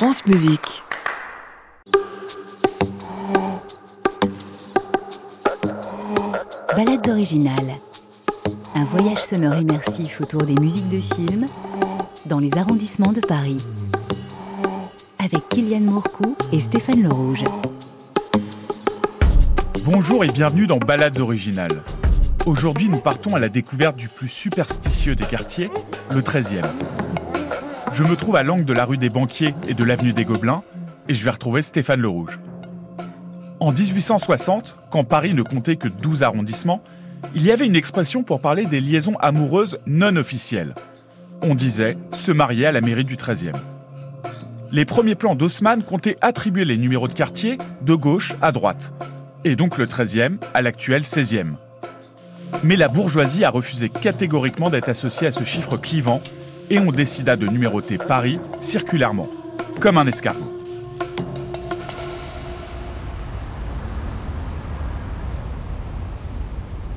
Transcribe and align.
France 0.00 0.24
Musique. 0.24 0.82
Balades 6.74 7.06
originales. 7.10 7.74
Un 8.74 8.84
voyage 8.84 9.18
sonore 9.18 9.56
immersif 9.56 10.22
autour 10.22 10.44
des 10.44 10.54
musiques 10.54 10.88
de 10.88 11.00
films 11.00 11.48
dans 12.24 12.38
les 12.38 12.56
arrondissements 12.56 13.12
de 13.12 13.20
Paris. 13.20 13.58
Avec 15.18 15.46
Kylian 15.50 15.80
Mourcou 15.80 16.34
et 16.50 16.60
Stéphane 16.60 17.02
Le 17.02 17.10
Rouge. 17.10 17.44
Bonjour 19.84 20.24
et 20.24 20.28
bienvenue 20.28 20.66
dans 20.66 20.78
Balades 20.78 21.20
originales. 21.20 21.82
Aujourd'hui, 22.46 22.88
nous 22.88 23.00
partons 23.00 23.34
à 23.34 23.38
la 23.38 23.50
découverte 23.50 23.98
du 23.98 24.08
plus 24.08 24.28
superstitieux 24.28 25.14
des 25.14 25.26
quartiers, 25.26 25.70
le 26.10 26.22
13e. 26.22 26.64
Je 27.92 28.04
me 28.04 28.14
trouve 28.14 28.36
à 28.36 28.44
l'angle 28.44 28.64
de 28.64 28.72
la 28.72 28.84
rue 28.84 28.98
des 28.98 29.08
Banquiers 29.08 29.54
et 29.66 29.74
de 29.74 29.84
l'avenue 29.84 30.12
des 30.12 30.24
Gobelins, 30.24 30.62
et 31.08 31.14
je 31.14 31.24
vais 31.24 31.30
retrouver 31.30 31.60
Stéphane 31.60 32.00
Le 32.00 32.08
Rouge. 32.08 32.38
En 33.58 33.72
1860, 33.72 34.78
quand 34.90 35.02
Paris 35.02 35.34
ne 35.34 35.42
comptait 35.42 35.76
que 35.76 35.88
12 35.88 36.22
arrondissements, 36.22 36.82
il 37.34 37.42
y 37.42 37.50
avait 37.50 37.66
une 37.66 37.74
expression 37.74 38.22
pour 38.22 38.40
parler 38.40 38.64
des 38.64 38.80
liaisons 38.80 39.16
amoureuses 39.18 39.78
non 39.86 40.14
officielles. 40.16 40.74
On 41.42 41.56
disait 41.56 41.98
se 42.12 42.30
marier 42.30 42.66
à 42.66 42.72
la 42.72 42.80
mairie 42.80 43.04
du 43.04 43.16
13e. 43.16 43.56
Les 44.70 44.84
premiers 44.84 45.16
plans 45.16 45.34
d'Haussmann 45.34 45.82
comptaient 45.82 46.16
attribuer 46.20 46.64
les 46.64 46.78
numéros 46.78 47.08
de 47.08 47.12
quartier 47.12 47.58
de 47.82 47.94
gauche 47.94 48.34
à 48.40 48.52
droite, 48.52 48.92
et 49.44 49.56
donc 49.56 49.78
le 49.78 49.86
13e 49.86 50.36
à 50.54 50.62
l'actuel 50.62 51.02
16e. 51.02 51.54
Mais 52.62 52.76
la 52.76 52.88
bourgeoisie 52.88 53.44
a 53.44 53.50
refusé 53.50 53.88
catégoriquement 53.88 54.70
d'être 54.70 54.88
associée 54.88 55.26
à 55.26 55.32
ce 55.32 55.44
chiffre 55.44 55.76
clivant 55.76 56.22
et 56.70 56.78
on 56.78 56.92
décida 56.92 57.36
de 57.36 57.46
numéroter 57.46 57.98
Paris 57.98 58.38
circulairement, 58.60 59.28
comme 59.80 59.98
un 59.98 60.06
escargot. 60.06 60.56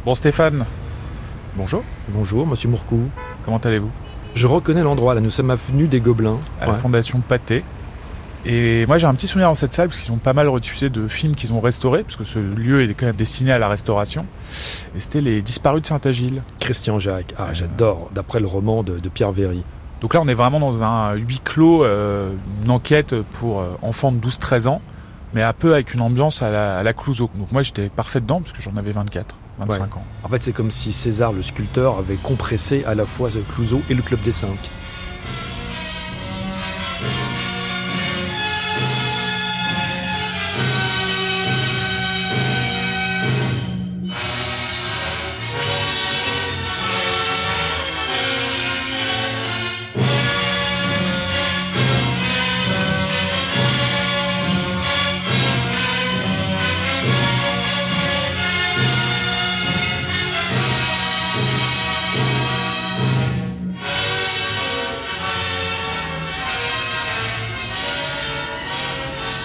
Bon 0.06 0.16
Stéphane, 0.16 0.66
bonjour. 1.56 1.84
Bonjour, 2.10 2.46
monsieur 2.46 2.70
Mourcou. 2.70 3.10
Comment 3.46 3.58
allez-vous? 3.58 3.92
Je 4.34 4.48
reconnais 4.48 4.82
l'endroit, 4.84 5.14
là, 5.14 5.22
nous 5.22 5.30
sommes 5.30 5.52
avenue 5.52 5.88
des 5.88 6.02
Gobelins. 6.02 6.40
À 6.60 6.66
la 6.66 6.74
Ouais. 6.74 6.80
Fondation 6.80 7.22
Pâté. 7.22 7.64
Et 8.46 8.86
moi 8.88 8.98
j'ai 8.98 9.08
un 9.08 9.14
petit 9.14 9.28
souvenir 9.28 9.48
dans 9.48 9.56
cette 9.56 9.74
salle 9.74 9.88
parce 9.88 10.00
qu'ils 10.02 10.12
ont 10.12 10.18
pas 10.18 10.34
mal 10.34 10.50
rediffusé 10.50 10.90
de 10.90 11.08
films 11.08 11.34
qu'ils 11.36 11.54
ont 11.54 11.62
restaurés, 11.62 12.04
parce 12.04 12.18
que 12.18 12.26
ce 12.26 12.40
lieu 12.40 12.84
est 12.84 12.94
quand 12.94 13.06
même 13.06 13.16
destiné 13.16 13.52
à 13.54 13.58
la 13.58 13.68
restauration. 13.70 14.26
Et 14.96 15.00
c'était 15.00 15.22
Les 15.22 15.42
Disparus 15.42 15.82
de 15.82 15.88
Saint-Agile. 15.88 16.44
Christian 16.60 17.00
Jacques, 17.00 17.34
ah 17.38 17.54
j'adore, 17.54 18.10
d'après 18.14 18.40
le 18.42 18.48
roman 18.48 18.84
de, 18.84 19.00
de 19.00 19.10
Pierre 19.10 19.32
Véry. 19.32 19.64
Donc 20.02 20.14
là, 20.14 20.22
on 20.22 20.28
est 20.28 20.34
vraiment 20.34 20.60
dans 20.60 20.84
un 20.84 21.14
huis 21.14 21.40
clos, 21.42 21.86
euh, 21.86 22.34
une 22.66 22.72
enquête 22.72 23.16
pour 23.40 23.62
euh, 23.62 23.78
enfants 23.82 24.12
de 24.12 24.18
12-13 24.20 24.68
ans, 24.68 24.82
mais 25.34 25.42
un 25.42 25.54
peu 25.54 25.74
avec 25.74 25.94
une 25.94 26.02
ambiance 26.02 26.42
à 26.42 26.52
la, 26.52 26.76
à 26.76 26.84
la 26.84 26.92
Clouseau. 26.92 27.30
Donc 27.36 27.54
moi, 27.54 27.62
j'étais 27.62 27.88
parfait 27.88 28.20
dedans 28.20 28.42
parce 28.42 28.52
que 28.52 28.62
j'en 28.62 28.76
avais 28.76 28.92
24, 28.92 29.38
25 29.60 29.82
Ouais. 29.82 29.94
ans. 29.94 30.04
En 30.24 30.28
fait, 30.28 30.44
c'est 30.44 30.52
comme 30.52 30.72
si 30.72 30.92
César, 30.92 31.32
le 31.32 31.42
sculpteur, 31.42 31.98
avait 31.98 32.18
compressé 32.18 32.84
à 32.86 32.94
la 32.96 33.06
fois 33.06 33.30
Clouseau 33.48 33.82
et 33.90 33.94
le 33.94 34.02
Club 34.02 34.20
des 34.20 34.32
Cinq. 34.32 34.60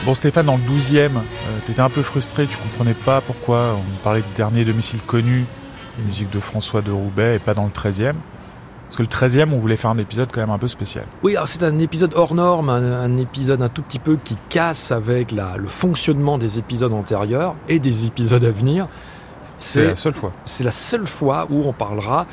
Bon, 0.09 0.15
Stéphane, 0.15 0.47
dans 0.47 0.57
le 0.57 0.63
12e, 0.63 0.97
euh, 0.97 1.21
t'étais 1.67 1.83
un 1.83 1.91
peu 1.91 2.01
frustré, 2.01 2.47
tu 2.47 2.57
comprenais 2.57 2.95
pas 2.95 3.21
pourquoi 3.21 3.77
on 3.77 4.03
parlait 4.03 4.23
de 4.23 4.35
dernier 4.35 4.65
domicile 4.65 5.03
connu, 5.03 5.45
musique 6.07 6.31
de 6.31 6.41
François 6.41 6.81
de 6.81 6.91
Roubaix, 6.91 7.37
et 7.37 7.39
pas 7.39 7.53
dans 7.53 7.67
le 7.67 7.71
13e. 7.71 8.15
Parce 8.85 8.97
que 8.97 9.03
le 9.03 9.09
13e, 9.09 9.53
on 9.53 9.59
voulait 9.59 9.77
faire 9.77 9.91
un 9.91 9.99
épisode 9.99 10.31
quand 10.33 10.41
même 10.41 10.49
un 10.49 10.57
peu 10.57 10.67
spécial. 10.67 11.05
Oui, 11.23 11.37
alors 11.37 11.47
c'est 11.47 11.63
un 11.63 11.79
épisode 11.79 12.15
hors 12.17 12.33
norme, 12.33 12.71
un, 12.71 13.03
un 13.03 13.19
épisode 13.19 13.61
un 13.61 13.69
tout 13.69 13.83
petit 13.83 13.99
peu 13.99 14.17
qui 14.17 14.39
casse 14.49 14.93
avec 14.93 15.31
la, 15.31 15.59
le 15.59 15.69
fonctionnement 15.69 16.39
des 16.39 16.59
épisodes 16.59 16.95
antérieurs 16.95 17.55
et 17.69 17.79
des 17.79 18.07
épisodes 18.07 18.45
à 18.45 18.51
venir. 18.51 18.89
C'est 19.59 19.89
la 19.89 19.97
seule 19.97 20.15
fois. 20.15 20.33
c'est 20.47 20.65
la 20.65 20.71
seule 20.71 21.07
fois 21.07 21.47
où 21.51 21.65
on 21.67 21.75
parlera 21.75 22.27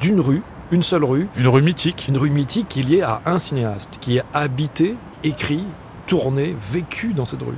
d'une 0.00 0.20
rue, 0.20 0.40
une 0.70 0.82
seule 0.82 1.04
rue, 1.04 1.28
Une 1.36 1.48
rue 1.48 1.60
mythique. 1.60 2.06
une 2.08 2.16
rue 2.16 2.30
mythique 2.30 2.68
qui 2.68 2.80
est 2.80 2.84
liée 2.84 3.02
à 3.02 3.20
un 3.26 3.36
cinéaste, 3.36 3.98
qui 4.00 4.18
a 4.18 4.24
habité, 4.32 4.94
écrit, 5.24 5.66
tourné, 6.08 6.56
vécu 6.58 7.12
dans 7.12 7.24
cette 7.24 7.42
rue. 7.42 7.54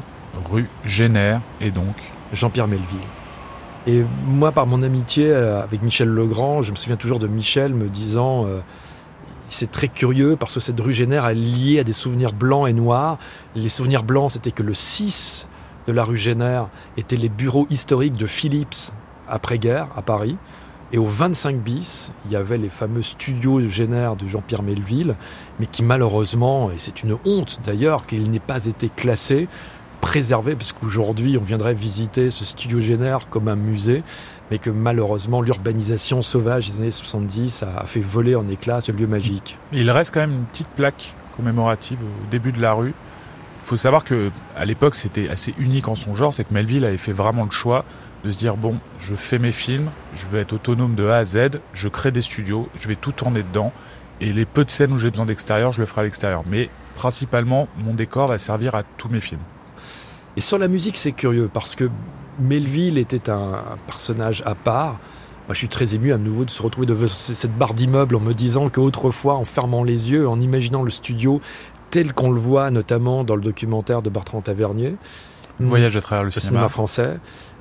Rue 0.50 0.68
Génère, 0.84 1.40
et 1.60 1.70
donc 1.70 1.94
Jean-Pierre 2.32 2.68
Melville. 2.68 2.98
Et 3.86 4.04
moi, 4.26 4.52
par 4.52 4.66
mon 4.66 4.82
amitié 4.82 5.30
euh, 5.30 5.62
avec 5.62 5.82
Michel 5.82 6.08
Legrand, 6.08 6.60
je 6.60 6.70
me 6.70 6.76
souviens 6.76 6.96
toujours 6.96 7.18
de 7.18 7.28
Michel 7.28 7.72
me 7.72 7.88
disant 7.88 8.44
euh, 8.46 8.60
c'est 9.48 9.70
très 9.70 9.88
curieux 9.88 10.36
parce 10.36 10.54
que 10.54 10.60
cette 10.60 10.78
rue 10.78 10.92
Génère 10.92 11.26
est 11.26 11.34
liée 11.34 11.78
à 11.78 11.84
des 11.84 11.92
souvenirs 11.92 12.32
blancs 12.32 12.68
et 12.68 12.72
noirs. 12.72 13.18
Les 13.54 13.68
souvenirs 13.70 14.02
blancs, 14.02 14.32
c'était 14.32 14.50
que 14.50 14.62
le 14.62 14.74
6 14.74 15.48
de 15.86 15.92
la 15.92 16.04
rue 16.04 16.16
Génère 16.18 16.68
étaient 16.98 17.16
les 17.16 17.30
bureaux 17.30 17.66
historiques 17.70 18.16
de 18.16 18.26
Philips 18.26 18.92
après-guerre 19.28 19.88
à 19.96 20.02
Paris. 20.02 20.36
Et 20.92 20.98
au 20.98 21.04
25 21.04 21.56
bis, 21.56 22.12
il 22.26 22.32
y 22.32 22.36
avait 22.36 22.58
les 22.58 22.68
fameux 22.68 23.02
studios 23.02 23.60
Génère 23.60 24.16
de 24.16 24.26
Jean-Pierre 24.26 24.62
Melville, 24.62 25.14
mais 25.60 25.66
qui 25.66 25.84
malheureusement, 25.84 26.70
et 26.72 26.78
c'est 26.78 27.04
une 27.04 27.16
honte 27.24 27.60
d'ailleurs, 27.64 28.06
qu'il 28.06 28.28
n'ait 28.30 28.40
pas 28.40 28.66
été 28.66 28.88
classé, 28.88 29.48
préservé, 30.00 30.56
parce 30.56 30.72
qu'aujourd'hui 30.72 31.38
on 31.38 31.44
viendrait 31.44 31.74
visiter 31.74 32.30
ce 32.30 32.44
studio 32.44 32.80
Génère 32.80 33.28
comme 33.28 33.46
un 33.46 33.54
musée, 33.54 34.02
mais 34.50 34.58
que 34.58 34.70
malheureusement 34.70 35.42
l'urbanisation 35.42 36.22
sauvage 36.22 36.68
des 36.68 36.78
années 36.78 36.90
70 36.90 37.62
a 37.62 37.86
fait 37.86 38.00
voler 38.00 38.34
en 38.34 38.48
éclats 38.48 38.80
ce 38.80 38.90
lieu 38.90 39.06
magique. 39.06 39.58
Il 39.72 39.88
reste 39.92 40.12
quand 40.12 40.20
même 40.20 40.32
une 40.32 40.46
petite 40.46 40.70
plaque 40.70 41.14
commémorative 41.36 41.98
au 42.02 42.30
début 42.30 42.50
de 42.50 42.60
la 42.60 42.72
rue. 42.72 42.94
Il 43.60 43.62
faut 43.62 43.76
savoir 43.76 44.02
que 44.02 44.30
l'époque 44.64 44.96
c'était 44.96 45.28
assez 45.28 45.54
unique 45.56 45.86
en 45.86 45.94
son 45.94 46.16
genre, 46.16 46.34
c'est 46.34 46.42
que 46.42 46.52
Melville 46.52 46.84
avait 46.84 46.96
fait 46.96 47.12
vraiment 47.12 47.44
le 47.44 47.52
choix 47.52 47.84
de 48.24 48.30
se 48.32 48.38
dire 48.38 48.56
bon, 48.56 48.78
je 48.98 49.14
fais 49.14 49.38
mes 49.38 49.52
films, 49.52 49.90
je 50.14 50.26
veux 50.26 50.38
être 50.38 50.52
autonome 50.52 50.94
de 50.94 51.06
A 51.06 51.16
à 51.16 51.24
Z, 51.24 51.60
je 51.72 51.88
crée 51.88 52.12
des 52.12 52.22
studios, 52.22 52.68
je 52.80 52.88
vais 52.88 52.96
tout 52.96 53.12
tourner 53.12 53.42
dedans 53.42 53.72
et 54.20 54.32
les 54.32 54.44
peu 54.44 54.64
de 54.64 54.70
scènes 54.70 54.92
où 54.92 54.98
j'ai 54.98 55.10
besoin 55.10 55.26
d'extérieur, 55.26 55.72
je 55.72 55.80
le 55.80 55.86
ferai 55.86 56.02
à 56.02 56.04
l'extérieur. 56.04 56.42
Mais 56.46 56.68
principalement, 56.94 57.68
mon 57.78 57.94
décor 57.94 58.28
va 58.28 58.38
servir 58.38 58.74
à 58.74 58.82
tous 58.82 59.08
mes 59.08 59.20
films. 59.20 59.40
Et 60.36 60.40
sur 60.40 60.58
la 60.58 60.68
musique, 60.68 60.96
c'est 60.96 61.12
curieux 61.12 61.50
parce 61.52 61.74
que 61.74 61.90
Melville 62.38 62.98
était 62.98 63.30
un, 63.30 63.64
personnage 63.86 64.42
à 64.44 64.54
part. 64.54 64.98
Moi, 65.46 65.54
je 65.54 65.58
suis 65.58 65.68
très 65.68 65.94
ému 65.94 66.12
à 66.12 66.18
nouveau 66.18 66.44
de 66.44 66.50
se 66.50 66.62
retrouver 66.62 66.86
devant 66.86 67.08
cette 67.08 67.56
barre 67.56 67.74
d'immeuble 67.74 68.14
en 68.14 68.20
me 68.20 68.34
disant 68.34 68.68
qu'autrefois, 68.68 69.34
en 69.34 69.44
fermant 69.44 69.82
les 69.82 70.12
yeux, 70.12 70.28
en 70.28 70.38
imaginant 70.38 70.82
le 70.82 70.90
studio 70.90 71.40
tel 71.90 72.12
qu'on 72.12 72.30
le 72.30 72.38
voit 72.38 72.70
notamment 72.70 73.24
dans 73.24 73.34
le 73.34 73.42
documentaire 73.42 74.00
de 74.00 74.10
Bertrand 74.10 74.40
Tavernier, 74.42 74.94
Voyage 75.68 75.96
à 75.96 76.00
travers 76.00 76.22
le, 76.22 76.28
le 76.28 76.32
cinéma. 76.32 76.48
cinéma 76.48 76.68
français, 76.68 77.18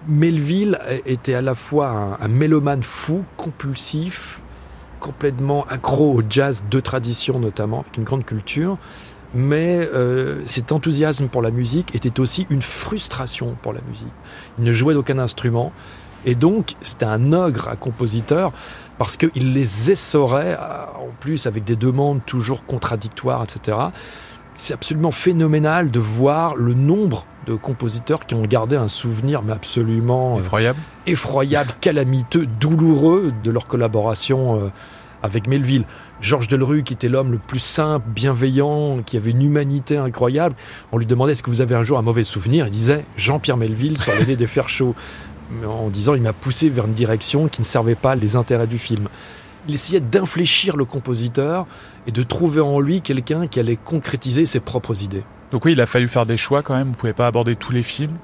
Melville 0.08 0.80
était 1.06 1.34
à 1.34 1.42
la 1.42 1.56
fois 1.56 1.90
un, 1.90 2.26
un 2.26 2.28
mélomane 2.28 2.84
fou, 2.84 3.24
compulsif, 3.38 4.42
complètement 5.00 5.66
accro 5.68 6.14
au 6.14 6.24
jazz 6.28 6.64
de 6.70 6.80
tradition 6.80 7.40
notamment, 7.40 7.82
avec 7.82 7.98
une 7.98 8.04
grande 8.04 8.26
culture, 8.26 8.78
mais 9.34 9.88
euh, 9.94 10.42
cet 10.46 10.72
enthousiasme 10.72 11.28
pour 11.28 11.42
la 11.42 11.52
musique 11.52 11.94
était 11.96 12.20
aussi 12.20 12.48
une 12.50 12.62
frustration 12.62 13.56
pour 13.62 13.74
la 13.74 13.82
musique. 13.88 14.08
Il 14.58 14.64
ne 14.66 14.72
jouait 14.72 14.94
d'aucun 14.94 15.20
instrument, 15.20 15.72
et 16.26 16.36
donc 16.36 16.76
c'était 16.82 17.06
un 17.06 17.32
ogre 17.34 17.68
à 17.70 17.76
compositeur, 17.76 18.52
parce 18.98 19.18
qu'il 19.18 19.54
les 19.54 19.92
essorait, 19.92 20.58
euh, 20.60 20.86
en 21.00 21.12
plus 21.20 21.48
avec 21.48 21.64
des 21.64 21.76
demandes 21.76 22.22
toujours 22.26 22.66
contradictoires, 22.66 23.44
etc. 23.44 23.78
C'est 24.60 24.74
absolument 24.74 25.12
phénoménal 25.12 25.90
de 25.90 26.02
voir 26.02 26.58
le 26.58 26.74
nombre 26.74 27.26
de 27.48 27.56
compositeurs 27.56 28.26
qui 28.26 28.36
ont 28.36 28.42
gardé 28.42 28.76
un 28.76 28.90
souvenir 28.90 29.42
mais 29.42 29.54
absolument 29.54 30.36
euh, 30.36 30.42
Effroyable. 30.42 30.80
effroyable, 31.08 31.72
calamiteux, 31.80 32.46
douloureux 32.46 33.32
de 33.42 33.52
leur 33.52 33.68
collaboration 33.68 34.60
euh, 34.60 34.68
avec 35.24 35.48
Melville. 35.48 35.86
Georges 36.20 36.50
Delru, 36.50 36.84
qui 36.84 36.92
était 36.92 37.08
l'homme 37.08 37.32
le 37.32 37.38
plus 37.38 37.62
simple, 37.62 38.06
bienveillant, 38.10 38.98
qui 39.06 39.16
avait 39.16 39.32
une 39.32 39.44
humanité 39.44 39.96
incroyable, 39.96 40.56
on 40.92 40.98
lui 40.98 41.06
demandait 41.06 41.32
est-ce 41.32 41.42
que 41.42 41.50
vous 41.50 41.62
avez 41.62 41.76
un 41.76 41.84
jour 41.84 41.98
un 41.98 42.02
mauvais 42.02 42.26
souvenir? 42.26 42.68
Il 42.68 42.72
disait 42.72 43.06
Jean-Pierre 43.16 43.56
Melville 43.56 43.98
sur 43.98 44.14
nez 44.28 44.36
des 44.36 44.46
fers 44.46 44.68
chauds, 44.68 44.94
en 45.66 45.88
disant 45.88 46.16
il 46.16 46.22
m'a 46.22 46.34
poussé 46.34 46.68
vers 46.68 46.86
une 46.86 46.94
direction 46.94 47.48
qui 47.48 47.62
ne 47.62 47.66
servait 47.66 47.96
pas 47.96 48.16
les 48.16 48.36
intérêts 48.36 48.68
du 48.68 48.78
film. 48.78 49.08
Il 49.70 49.76
essayait 49.76 50.00
d'infléchir 50.00 50.78
le 50.78 50.84
compositeur 50.84 51.68
et 52.08 52.12
de 52.12 52.24
trouver 52.24 52.60
en 52.60 52.80
lui 52.80 53.02
quelqu'un 53.02 53.46
qui 53.46 53.60
allait 53.60 53.76
concrétiser 53.76 54.48
ses 54.48 54.60
propres 54.60 55.04
idées. 55.04 55.24
Donc 55.52 55.64
oui, 55.64 55.74
il 55.74 55.82
a 55.82 55.86
fallu 55.86 56.08
faire 56.08 56.26
des 56.26 56.38
choix 56.38 56.64
quand 56.64 56.76
même. 56.76 56.88
Vous 56.88 56.96
pouvez 56.96 57.14
pas 57.14 57.28
aborder 57.28 57.56
tous 57.56 57.72
les 57.72 57.84
films. 57.84 58.18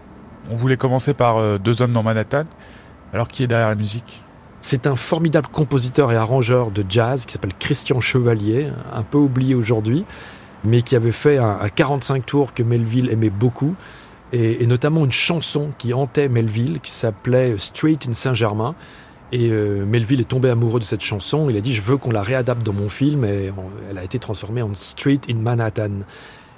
On 0.49 0.55
voulait 0.55 0.75
commencer 0.75 1.13
par 1.13 1.37
euh, 1.37 1.59
Deux 1.59 1.83
hommes 1.83 1.91
dans 1.91 2.01
Manhattan. 2.01 2.45
Alors 3.13 3.27
qui 3.27 3.43
est 3.43 3.47
derrière 3.47 3.69
la 3.69 3.75
musique? 3.75 4.23
C'est 4.59 4.87
un 4.87 4.95
formidable 4.95 5.45
compositeur 5.51 6.11
et 6.11 6.15
arrangeur 6.15 6.71
de 6.71 6.83
jazz 6.89 7.27
qui 7.27 7.33
s'appelle 7.33 7.53
Christian 7.59 7.99
Chevalier, 7.99 8.71
un 8.91 9.03
peu 9.03 9.19
oublié 9.19 9.53
aujourd'hui, 9.53 10.03
mais 10.63 10.81
qui 10.81 10.95
avait 10.95 11.11
fait 11.11 11.37
un, 11.37 11.59
un 11.61 11.69
45 11.69 12.25
tours 12.25 12.53
que 12.53 12.63
Melville 12.63 13.11
aimait 13.11 13.29
beaucoup, 13.29 13.75
et, 14.33 14.63
et, 14.63 14.65
notamment 14.65 15.05
une 15.05 15.11
chanson 15.11 15.69
qui 15.77 15.93
hantait 15.93 16.27
Melville, 16.27 16.79
qui 16.81 16.89
s'appelait 16.89 17.55
Street 17.59 17.99
in 18.09 18.13
Saint-Germain. 18.13 18.73
Et 19.35 19.49
euh, 19.49 19.83
Melville 19.85 20.21
est 20.21 20.29
tombé 20.29 20.49
amoureux 20.49 20.79
de 20.79 20.85
cette 20.85 21.01
chanson. 21.01 21.49
Il 21.49 21.57
a 21.57 21.61
dit 21.61 21.73
Je 21.73 21.81
veux 21.81 21.97
qu'on 21.97 22.11
la 22.11 22.21
réadapte 22.21 22.63
dans 22.63 22.71
mon 22.71 22.87
film. 22.87 23.25
Et 23.25 23.51
on, 23.51 23.65
elle 23.89 23.97
a 23.97 24.03
été 24.05 24.17
transformée 24.17 24.61
en 24.61 24.73
Street 24.73 25.19
in 25.29 25.35
Manhattan. 25.35 25.99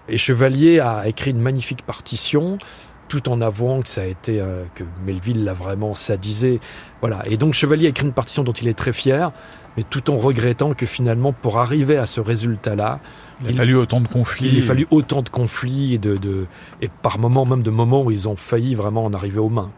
Et 0.08 0.20
Chevalier 0.20 0.80
a 0.80 1.08
écrit 1.08 1.32
une 1.32 1.42
magnifique 1.42 1.82
partition 1.82 2.60
tout 3.08 3.30
en 3.30 3.42
avouant 3.42 3.82
que 3.82 3.90
ça 3.90 4.02
a 4.02 4.06
été 4.06 4.40
euh, 4.40 4.64
que 4.76 4.84
Melville 5.08 5.44
l'a 5.44 5.54
vraiment 5.54 5.96
sadisé. 5.96 6.60
Voilà. 7.02 7.24
Et 7.26 7.38
donc 7.38 7.56
Chevalier 7.56 7.88
a 7.88 7.90
écrit 7.90 8.06
une 8.06 8.14
partition 8.14 8.44
dont 8.44 8.52
il 8.52 8.68
est 8.68 8.78
très 8.78 8.94
fier, 8.94 9.32
mais 9.76 9.82
tout 9.82 10.12
en 10.12 10.18
regrettant 10.18 10.76
que 10.76 10.86
finalement, 10.86 11.34
pour 11.34 11.58
arriver 11.58 11.98
à 11.98 12.06
ce 12.06 12.22
résultat-là, 12.22 13.00
il 13.44 13.50
a 13.50 13.54
fallu 13.54 13.76
autant 13.76 14.02
de 14.02 14.08
conflits. 14.08 14.50
Il 14.54 14.60
a 14.60 14.62
fallu 14.62 14.86
autant 14.92 15.24
de 15.24 15.30
conflits 15.30 15.96
et, 15.96 15.98
de, 15.98 16.18
de, 16.18 16.46
et 16.82 16.90
par 16.90 17.18
moments 17.18 17.46
même 17.46 17.64
de 17.64 17.72
moments 17.72 18.04
où 18.04 18.12
ils 18.12 18.28
ont 18.28 18.36
failli 18.36 18.76
vraiment 18.76 19.06
en 19.06 19.14
arriver 19.14 19.40
aux 19.40 19.50
mains. 19.50 19.72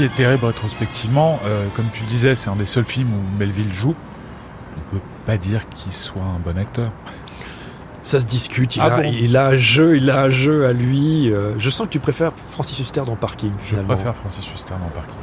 Qui 0.00 0.06
est 0.06 0.16
terrible 0.16 0.46
rétrospectivement, 0.46 1.38
euh, 1.44 1.66
comme 1.76 1.84
tu 1.92 2.04
le 2.04 2.08
disais, 2.08 2.34
c'est 2.34 2.48
un 2.48 2.56
des 2.56 2.64
seuls 2.64 2.86
films 2.86 3.10
où 3.12 3.38
Melville 3.38 3.70
joue. 3.70 3.94
On 4.78 4.94
peut 4.94 5.02
pas 5.26 5.36
dire 5.36 5.68
qu'il 5.68 5.92
soit 5.92 6.22
un 6.22 6.38
bon 6.38 6.56
acteur. 6.56 6.90
Ça 8.02 8.18
se 8.18 8.24
discute. 8.24 8.76
Il, 8.76 8.80
ah 8.80 8.86
a, 8.86 9.02
bon 9.02 9.12
il 9.12 9.36
a 9.36 9.48
un 9.48 9.56
jeu, 9.56 9.98
il 9.98 10.08
a 10.08 10.22
un 10.22 10.30
jeu 10.30 10.64
à 10.64 10.72
lui. 10.72 11.30
Euh, 11.30 11.52
je 11.58 11.68
sens 11.68 11.86
que 11.86 11.92
tu 11.92 11.98
préfères 11.98 12.32
Francis 12.34 12.78
Huster 12.78 13.02
dans 13.04 13.14
Parking. 13.14 13.52
Finalement. 13.58 13.90
Je 13.90 13.94
préfère 13.94 14.14
Francis 14.14 14.50
Huster 14.50 14.72
dans 14.82 14.88
Parking. 14.88 15.20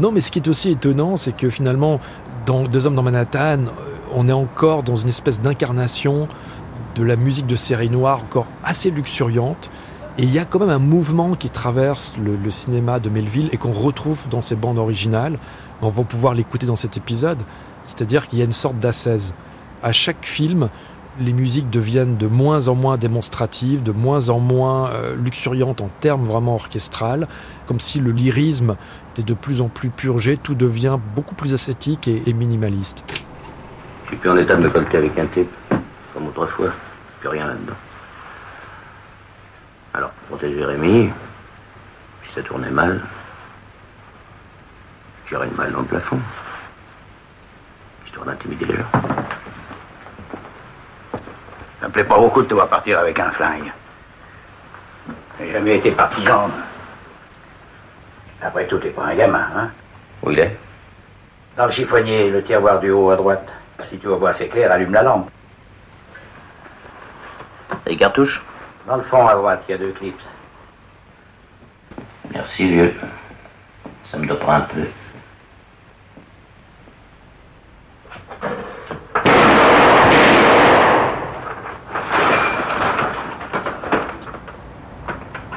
Non, 0.00 0.12
mais 0.12 0.20
ce 0.20 0.30
qui 0.30 0.38
est 0.38 0.48
aussi 0.48 0.70
étonnant, 0.70 1.16
c'est 1.16 1.34
que 1.34 1.48
finalement, 1.48 1.98
dans 2.44 2.64
Deux 2.64 2.86
hommes 2.86 2.96
dans 2.96 3.02
Manhattan, 3.02 3.60
on 4.12 4.28
est 4.28 4.32
encore 4.32 4.82
dans 4.82 4.96
une 4.96 5.08
espèce 5.08 5.40
d'incarnation 5.40 6.28
de 6.94 7.02
la 7.02 7.16
musique 7.16 7.46
de 7.46 7.56
série 7.56 7.88
noire, 7.88 8.18
encore 8.18 8.48
assez 8.64 8.90
luxuriante. 8.90 9.70
Et 10.18 10.24
il 10.24 10.32
y 10.32 10.38
a 10.38 10.44
quand 10.44 10.58
même 10.58 10.70
un 10.70 10.78
mouvement 10.78 11.34
qui 11.34 11.50
traverse 11.50 12.16
le, 12.18 12.50
cinéma 12.50 13.00
de 13.00 13.08
Melville 13.08 13.48
et 13.52 13.56
qu'on 13.56 13.72
retrouve 13.72 14.28
dans 14.28 14.42
ses 14.42 14.56
bandes 14.56 14.78
originales. 14.78 15.38
On 15.82 15.88
va 15.88 16.02
pouvoir 16.02 16.34
l'écouter 16.34 16.66
dans 16.66 16.76
cet 16.76 16.96
épisode. 16.96 17.38
C'est-à-dire 17.84 18.26
qu'il 18.26 18.38
y 18.38 18.42
a 18.42 18.44
une 18.44 18.52
sorte 18.52 18.78
d'assaise. 18.78 19.34
À 19.82 19.92
chaque 19.92 20.26
film, 20.26 20.68
les 21.18 21.32
musiques 21.32 21.70
deviennent 21.70 22.16
de 22.16 22.26
moins 22.26 22.68
en 22.68 22.74
moins 22.74 22.98
démonstratives, 22.98 23.82
de 23.82 23.92
moins 23.92 24.28
en 24.28 24.40
moins 24.40 24.90
euh, 24.90 25.16
luxuriantes 25.16 25.80
en 25.80 25.88
termes 26.00 26.24
vraiment 26.24 26.54
orchestrales, 26.54 27.26
comme 27.66 27.80
si 27.80 28.00
le 28.00 28.10
lyrisme 28.10 28.76
était 29.12 29.22
de 29.22 29.34
plus 29.34 29.62
en 29.62 29.68
plus 29.68 29.90
purgé, 29.90 30.36
tout 30.36 30.54
devient 30.54 30.98
beaucoup 31.14 31.34
plus 31.34 31.54
ascétique 31.54 32.08
et, 32.08 32.22
et 32.26 32.32
minimaliste. 32.32 33.04
Je 34.04 34.08
suis 34.08 34.16
plus 34.16 34.30
en 34.30 34.36
état 34.36 34.56
de 34.56 34.62
me 34.62 34.70
colter 34.70 34.98
avec 34.98 35.18
un 35.18 35.26
type, 35.26 35.50
comme 36.12 36.26
autrefois, 36.28 36.72
plus 37.20 37.28
rien 37.28 37.46
là-dedans. 37.46 37.76
Alors, 39.94 40.10
pour 40.10 40.38
protéger 40.38 40.64
Rémi, 40.64 41.10
si 42.24 42.34
ça 42.34 42.42
tournait 42.42 42.70
mal, 42.70 43.00
je 45.24 45.28
tirais 45.28 45.46
une 45.46 45.54
balle 45.54 45.72
dans 45.72 45.80
le 45.80 45.86
plafond, 45.86 46.20
histoire 48.06 48.26
d'intimider 48.26 48.66
les 48.66 48.76
gens. 48.76 48.90
Ça 51.80 51.88
me 51.88 51.92
plaît 51.92 52.04
pas 52.04 52.18
beaucoup 52.18 52.42
de 52.42 52.46
te 52.46 52.54
voir 52.54 52.68
partir 52.68 52.98
avec 53.00 53.18
un 53.18 53.30
flingue. 53.32 53.72
J'ai 55.40 55.52
jamais 55.52 55.78
été 55.78 55.90
partisan. 55.92 56.50
Après 58.42 58.66
tout, 58.66 58.78
t'es 58.78 58.90
pas 58.90 59.04
un 59.04 59.14
gamin, 59.14 59.48
hein? 59.56 59.70
Où 60.22 60.30
il 60.30 60.38
est? 60.38 60.56
Dans 61.56 61.66
le 61.66 61.72
chiffonnier, 61.72 62.30
le 62.30 62.44
tiroir 62.44 62.78
du 62.78 62.90
haut 62.90 63.10
à 63.10 63.16
droite. 63.16 63.48
Si 63.88 63.98
tu 63.98 64.06
veux 64.06 64.14
voir 64.14 64.34
assez 64.34 64.48
clair, 64.48 64.70
allume 64.70 64.92
la 64.92 65.02
lampe. 65.02 65.30
Les 67.86 67.96
cartouches 67.96 68.42
Dans 68.90 68.96
le 68.96 69.04
fond 69.04 69.24
à 69.24 69.36
droite, 69.36 69.62
il 69.68 69.70
y 69.70 69.74
a 69.74 69.78
deux 69.78 69.92
clips. 69.92 70.20
Merci, 72.32 72.66
vieux. 72.66 72.92
Ça 74.10 74.18
me 74.18 74.26
dopera 74.26 74.56
un 74.56 74.60
peu. 74.62 74.80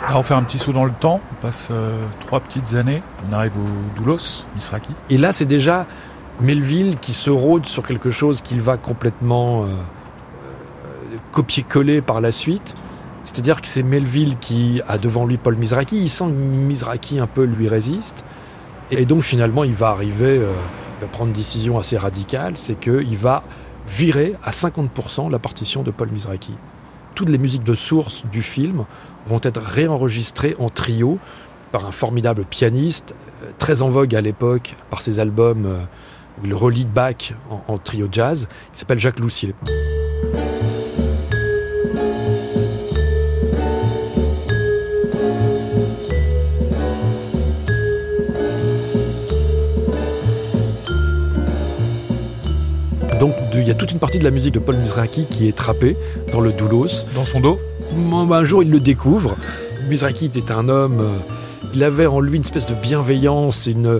Là, 0.08 0.12
on 0.12 0.22
fait 0.22 0.36
un 0.36 0.44
petit 0.44 0.60
saut 0.60 0.72
dans 0.72 0.86
le 0.86 0.92
temps. 0.92 1.20
On 1.32 1.42
passe 1.42 1.70
euh, 1.72 2.06
trois 2.20 2.40
petites 2.40 2.75
années. 2.75 3.02
On 3.28 3.34
arrive 3.34 3.54
au 3.58 4.00
Doulos, 4.00 4.46
Misraki. 4.54 4.92
Et 5.10 5.18
là, 5.18 5.34
c'est 5.34 5.46
déjà 5.46 5.88
Melville 6.40 7.00
qui 7.00 7.13
se 7.13 7.32
rôde 7.32 7.66
sur 7.66 7.82
quelque 7.82 8.12
chose 8.12 8.44
qu'il 8.44 8.62
va 8.62 8.78
complètement 8.78 9.63
euh, 9.63 9.70
euh, 9.70 11.18
copier-coller 11.32 12.04
par 12.04 12.22
la 12.22 12.32
suite. 12.32 12.75
C'est-à-dire 13.24 13.62
que 13.62 13.68
c'est 13.68 13.84
Melville 13.84 14.38
qui 14.39 14.82
a 14.88 14.98
devant 14.98 15.25
lui 15.25 15.38
Paul 15.38 15.56
Mizraki. 15.56 15.98
Il 16.01 16.10
sent 16.10 16.25
que 16.25 16.32
Mizraki 16.32 17.20
un 17.20 17.27
peu 17.27 17.44
lui 17.44 17.68
résiste. 17.68 18.25
Et 18.92 19.06
donc 19.06 19.22
finalement, 19.22 19.63
il 19.63 19.74
va 19.74 19.89
arriver 19.89 20.38
euh, 20.38 20.51
à 21.01 21.06
prendre 21.08 21.30
une 21.30 21.36
décision 21.36 21.80
assez 21.80 21.98
radicale. 21.98 22.53
C'est 22.58 22.80
qu'il 22.80 23.18
va 23.18 23.44
virer 23.88 24.36
à 24.44 24.51
50% 24.51 25.32
la 25.32 25.39
partition 25.39 25.84
de 25.84 25.92
Paul 25.92 26.10
Mizraki. 26.10 26.53
Toutes 27.15 27.30
les 27.30 27.38
musiques 27.38 27.63
de 27.63 27.75
source 27.75 28.25
du 28.32 28.42
film 28.42 28.86
vont 29.27 29.39
être 29.44 29.62
réenregistrées 29.62 30.56
en 30.60 30.70
trio 30.70 31.20
par 31.72 31.86
un 31.86 31.92
formidable 31.92 32.44
pianiste, 32.46 33.15
euh, 33.44 33.51
très 33.58 33.82
en 33.82 33.89
vogue 33.89 34.15
à 34.15 34.22
l'époque 34.22 34.75
par 34.89 35.01
ses 35.01 35.20
albums 35.20 35.65
euh, 35.65 35.80
où 36.42 36.46
il 36.46 36.53
relie 36.53 36.86
Bach 36.86 37.34
en, 37.50 37.63
en 37.68 37.77
trio 37.77 38.08
jazz. 38.12 38.48
Il 38.74 38.77
s'appelle 38.77 39.00
Jacques 39.00 39.20
Loussier. 39.20 39.56
Qu'il 53.63 53.72
y 53.72 53.75
a 53.75 53.79
toute 53.79 53.93
une 53.93 54.00
partie 54.00 54.20
de 54.20 54.25
la 54.25 54.32
musique 54.32 54.53
de 54.53 54.60
Paul 54.60 54.75
Mizraki 54.75 55.25
qui 55.25 55.48
est 55.48 55.55
trappée 55.55 55.96
dans 56.34 56.41
le 56.41 56.51
doulos. 56.51 57.05
Dans 57.15 57.24
son 57.24 57.39
dos 57.39 57.60
Un 58.12 58.43
jour, 58.43 58.62
il 58.62 58.70
le 58.70 58.79
découvre. 58.82 59.38
Mizraki 59.89 60.25
était 60.25 60.51
un 60.51 60.67
homme, 60.67 61.00
euh, 61.00 61.17
il 61.74 61.82
avait 61.84 62.05
en 62.05 62.20
lui 62.20 62.36
une 62.36 62.43
espèce 62.43 62.65
de 62.65 62.74
bienveillance, 62.74 63.67
une... 63.67 63.88
Euh, 63.88 64.00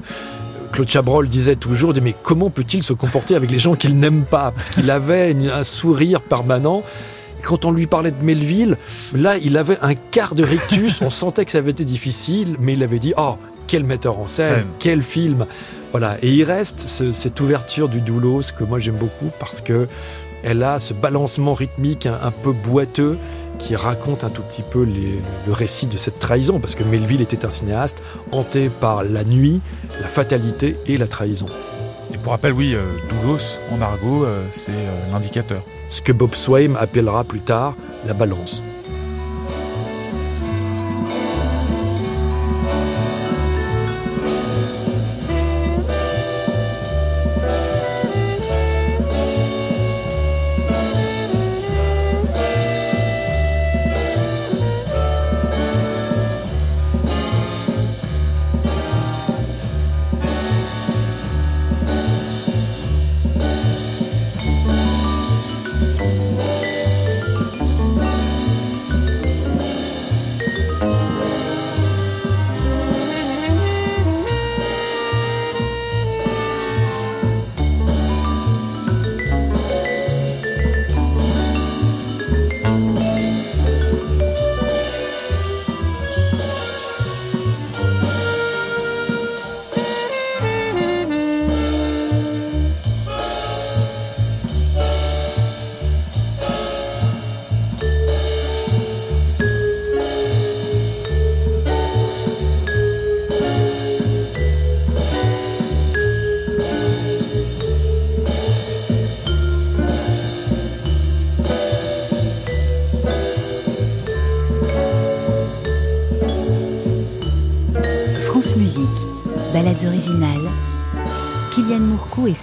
Claude 0.74 0.90
Chabrol 0.90 1.30
disait 1.30 1.56
toujours, 1.56 1.94
mais 2.02 2.16
comment 2.24 2.50
peut-il 2.50 2.82
se 2.82 2.94
comporter 2.94 3.36
avec 3.36 3.52
les 3.52 3.60
gens 3.60 3.76
qu'il 3.76 4.00
n'aime 4.00 4.24
pas? 4.24 4.52
Parce 4.56 4.70
qu'il 4.70 4.90
avait 4.90 5.36
un 5.52 5.64
sourire 5.64 6.20
permanent 6.20 6.82
quand 7.44 7.66
on 7.66 7.72
lui 7.72 7.86
parlait 7.86 8.10
de 8.10 8.24
Melville, 8.24 8.78
là, 9.14 9.38
il 9.38 9.58
avait 9.58 9.78
un 9.82 9.94
quart 9.94 10.34
de 10.34 10.44
rictus. 10.44 11.02
on 11.02 11.12
sentait 11.12 11.46
que 11.46 11.52
ça 11.52 11.60
avait 11.60 11.72
été 11.72 11.86
difficile, 11.86 12.56
mais 12.60 12.74
il 12.74 12.82
avait 12.82 12.98
dit 12.98 13.14
Oh, 13.18 13.36
quel 13.68 13.84
metteur 13.84 14.18
en 14.18 14.26
scène, 14.26 14.66
quel 14.80 15.04
film 15.04 15.46
Voilà. 15.94 16.18
Et 16.22 16.30
il 16.30 16.44
reste 16.44 16.88
cette 16.88 17.40
ouverture 17.40 17.88
du 17.88 18.02
Doulos 18.02 18.52
que 18.58 18.66
moi 18.66 18.80
j'aime 18.80 18.98
beaucoup 18.98 19.32
parce 19.40 19.62
que 19.62 19.88
elle 20.44 20.62
a 20.62 20.78
ce 20.80 20.94
balancement 20.94 21.54
rythmique 21.54 22.06
un, 22.06 22.32
peu 22.32 22.52
boiteux 22.52 23.18
qui 23.60 23.78
raconte 23.78 24.26
un 24.26 24.30
tout 24.30 24.42
petit 24.42 24.64
peu 24.64 24.86
le 24.86 25.54
récit 25.54 25.88
de 25.88 25.96
cette 25.96 26.20
trahison, 26.20 26.60
parce 26.60 26.76
que 26.76 26.84
Melville 26.84 27.22
était 27.22 27.46
un 27.46 27.50
cinéaste 27.50 28.02
hanté 28.34 28.70
par 28.70 29.06
la 29.06 29.24
nuit, 29.24 29.62
la 30.02 30.08
fatalité 30.08 30.78
et 30.86 30.98
la 30.98 31.08
trahison. 31.08 31.46
Et 32.14 32.18
pour 32.18 32.34
rappel, 32.34 32.52
oui, 32.52 32.76
euh, 32.76 32.84
Doulos, 33.10 33.58
en 33.72 33.82
argot, 33.82 34.26
euh, 34.26 34.44
c'est 34.52 34.72
euh, 34.72 35.12
l'indicateur 35.14 35.64
ce 35.94 36.02
que 36.02 36.12
Bob 36.12 36.34
Swaim 36.34 36.76
appellera 36.76 37.24
plus 37.24 37.40
tard 37.40 37.76
la 38.08 38.14
balance. 38.14 38.64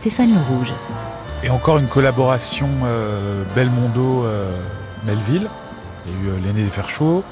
Stéphane 0.00 0.32
Le 0.32 0.40
Rouge. 0.56 0.72
Et 1.44 1.50
encore 1.50 1.76
une 1.76 1.86
collaboration 1.86 2.70
euh, 2.84 3.44
Belmondo-Melville. 3.54 5.44
Euh, 5.44 6.06
Il 6.06 6.12
y 6.12 6.14
a 6.14 6.18
eu 6.24 6.28
euh, 6.28 6.38
L'aîné 6.42 6.62
des 6.62 6.70
Fers 6.70 6.88
Chauds, 6.88 7.22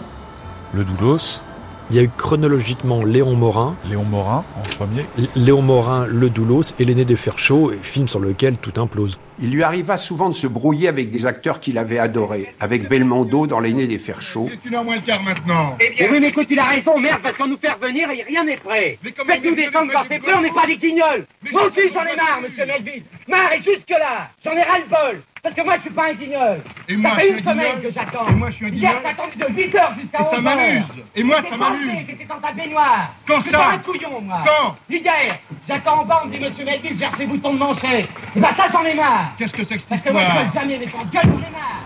Le 0.74 0.84
Doulos, 0.84 1.40
il 1.90 1.96
y 1.96 1.98
a 1.98 2.02
eu 2.02 2.10
chronologiquement 2.16 3.02
Léon 3.02 3.34
Morin. 3.34 3.76
Léon 3.88 4.04
Morin 4.04 4.44
en 4.56 4.62
premier. 4.76 5.04
Léon 5.34 5.62
Morin, 5.62 6.06
Le 6.06 6.28
Doulos 6.28 6.74
et 6.78 6.84
L'aîné 6.84 7.04
des 7.04 7.16
Fers 7.16 7.38
Chauds, 7.38 7.72
film 7.80 8.06
sur 8.08 8.20
lequel 8.20 8.56
tout 8.56 8.78
implose. 8.80 9.18
Il 9.40 9.50
lui 9.50 9.62
arriva 9.62 9.98
souvent 9.98 10.28
de 10.28 10.34
se 10.34 10.46
brouiller 10.46 10.88
avec 10.88 11.10
des 11.10 11.24
acteurs 11.24 11.60
qu'il 11.60 11.78
avait 11.78 11.98
adorés, 11.98 12.54
avec 12.60 12.88
Belmondo 12.88 13.46
dans 13.46 13.60
L'aîné 13.60 13.86
des 13.86 13.98
Fers 13.98 14.20
Chauds. 14.20 14.48
C'est 14.50 14.68
une 14.68 14.74
heure 14.74 14.84
moins 14.84 14.96
le 14.96 15.02
quart 15.02 15.22
maintenant? 15.22 15.76
Eh 15.80 15.94
bien, 15.94 16.08
oui, 16.10 16.20
mais 16.20 16.28
écoute, 16.28 16.48
il 16.50 16.58
a 16.58 16.64
raison, 16.64 16.98
merde, 16.98 17.20
parce 17.22 17.36
qu'on 17.36 17.46
nous 17.46 17.56
fait 17.58 17.72
revenir 17.72 18.10
et 18.10 18.22
rien 18.22 18.44
n'est 18.44 18.56
prêt. 18.56 18.98
Faites-nous 19.02 19.54
descendre 19.54 19.92
quand 19.92 20.04
c'est 20.08 20.18
prêt, 20.18 20.32
on 20.36 20.42
n'est 20.42 20.50
pas 20.50 20.66
des 20.66 20.76
guignols. 20.76 21.24
Moi 21.52 21.66
aussi, 21.66 21.88
j'en 21.94 22.02
ai 22.02 22.16
marre, 22.16 22.40
monsieur 22.42 22.66
Melville. 22.66 23.02
Marre 23.28 23.52
et 23.52 23.62
jusque-là. 23.62 24.28
J'en 24.44 24.52
ai 24.52 24.62
ras 24.62 24.78
le 24.78 24.88
bol. 24.88 25.22
Parce 25.42 25.54
que 25.54 25.62
moi, 25.62 25.76
je 25.76 25.82
suis 25.82 25.90
pas 25.90 26.10
un 26.10 26.14
guignol. 26.14 26.60
Et 26.88 26.96
moi, 26.96 27.10
ça 27.10 27.16
fait 27.16 27.30
une 27.30 27.38
semaine 27.38 27.80
que 27.80 27.92
j'attends. 27.92 28.28
Et 28.28 28.32
moi, 28.32 28.50
je 28.50 28.54
suis 28.56 28.66
un 28.66 28.70
guignol. 28.70 28.90
Hier, 28.90 29.10
attendu 29.10 29.36
de 29.36 29.62
8 29.62 29.74
h 29.74 30.00
jusqu'à 30.00 30.20
11 30.20 30.26
Et 30.32 30.36
ça 30.36 30.42
m'amuse. 30.42 30.84
Et 31.14 31.22
moi, 31.22 31.42
ça 31.48 31.56
m'amuse. 31.56 32.06
J'étais 32.06 32.24
dans 32.24 32.38
ta 32.38 32.52
baignoire. 32.52 33.12
Quand 33.26 33.40
ça 33.40 33.50
ça 33.50 33.70
un 33.70 33.78
couillon, 33.78 34.20
moi. 34.20 34.38
Quand 34.44 34.76
Hier, 34.90 35.38
j'attends 35.68 36.00
en 36.00 36.04
bas, 36.04 36.22
on 36.24 36.28
me 36.28 36.32
dit, 36.32 36.40
monsieur 36.40 36.64
Melville, 36.64 36.98
cherche 36.98 37.16
ses 37.16 37.26
boutons 37.26 37.54
de 37.54 37.58
manchette. 37.58 38.08
Et 38.36 38.40
bah, 38.40 38.50
ça, 38.56 38.66
j'en 38.72 38.84
ai 38.84 38.94
marre. 38.94 39.32
Qu'est-ce 39.38 39.54
que 39.54 39.64
c'est 39.64 39.76
que 39.76 39.80
cette 39.80 39.88
Parce 39.88 40.02
que 40.02 40.10
moi, 40.10 40.22
je 40.22 40.34
gueule 40.34 40.52
jamais, 40.54 40.78
mais 40.78 40.86
quand 40.86 41.04
gueule, 41.10 41.22
j'en 41.24 41.48
ai 41.48 41.52
marre. 41.52 41.82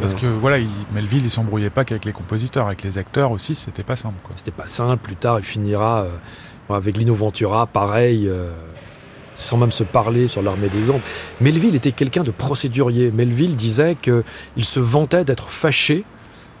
Parce 0.00 0.14
que 0.14 0.26
voilà, 0.26 0.58
il, 0.58 0.68
Melville, 0.92 1.24
il 1.24 1.30
s'embrouillait 1.30 1.70
pas 1.70 1.84
qu'avec 1.84 2.04
les 2.04 2.12
compositeurs, 2.12 2.66
avec 2.66 2.82
les 2.82 2.98
acteurs 2.98 3.30
aussi, 3.30 3.54
c'était 3.54 3.84
pas 3.84 3.96
simple. 3.96 4.16
C'était 4.34 4.50
pas 4.50 4.66
simple. 4.66 5.02
Plus 5.02 5.16
tard, 5.16 5.38
il 5.38 5.44
finira 5.44 6.02
euh, 6.02 6.74
avec 6.74 6.96
Lino 6.96 7.14
Ventura, 7.14 7.66
pareil. 7.66 8.28
Euh, 8.28 8.52
sans 9.34 9.56
même 9.56 9.72
se 9.72 9.84
parler 9.84 10.26
sur 10.26 10.42
l'armée 10.42 10.68
des 10.68 10.90
ondes. 10.90 11.00
Melville 11.40 11.74
était 11.74 11.92
quelqu'un 11.92 12.22
de 12.22 12.30
procédurier. 12.30 13.10
Melville 13.10 13.56
disait 13.56 13.96
qu'il 14.00 14.64
se 14.64 14.80
vantait 14.80 15.24
d'être 15.24 15.50
fâché 15.50 16.04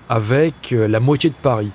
avec 0.08 0.72
euh, 0.72 0.86
la 0.86 1.00
moitié 1.00 1.30
de 1.30 1.34
Paris. 1.34 1.70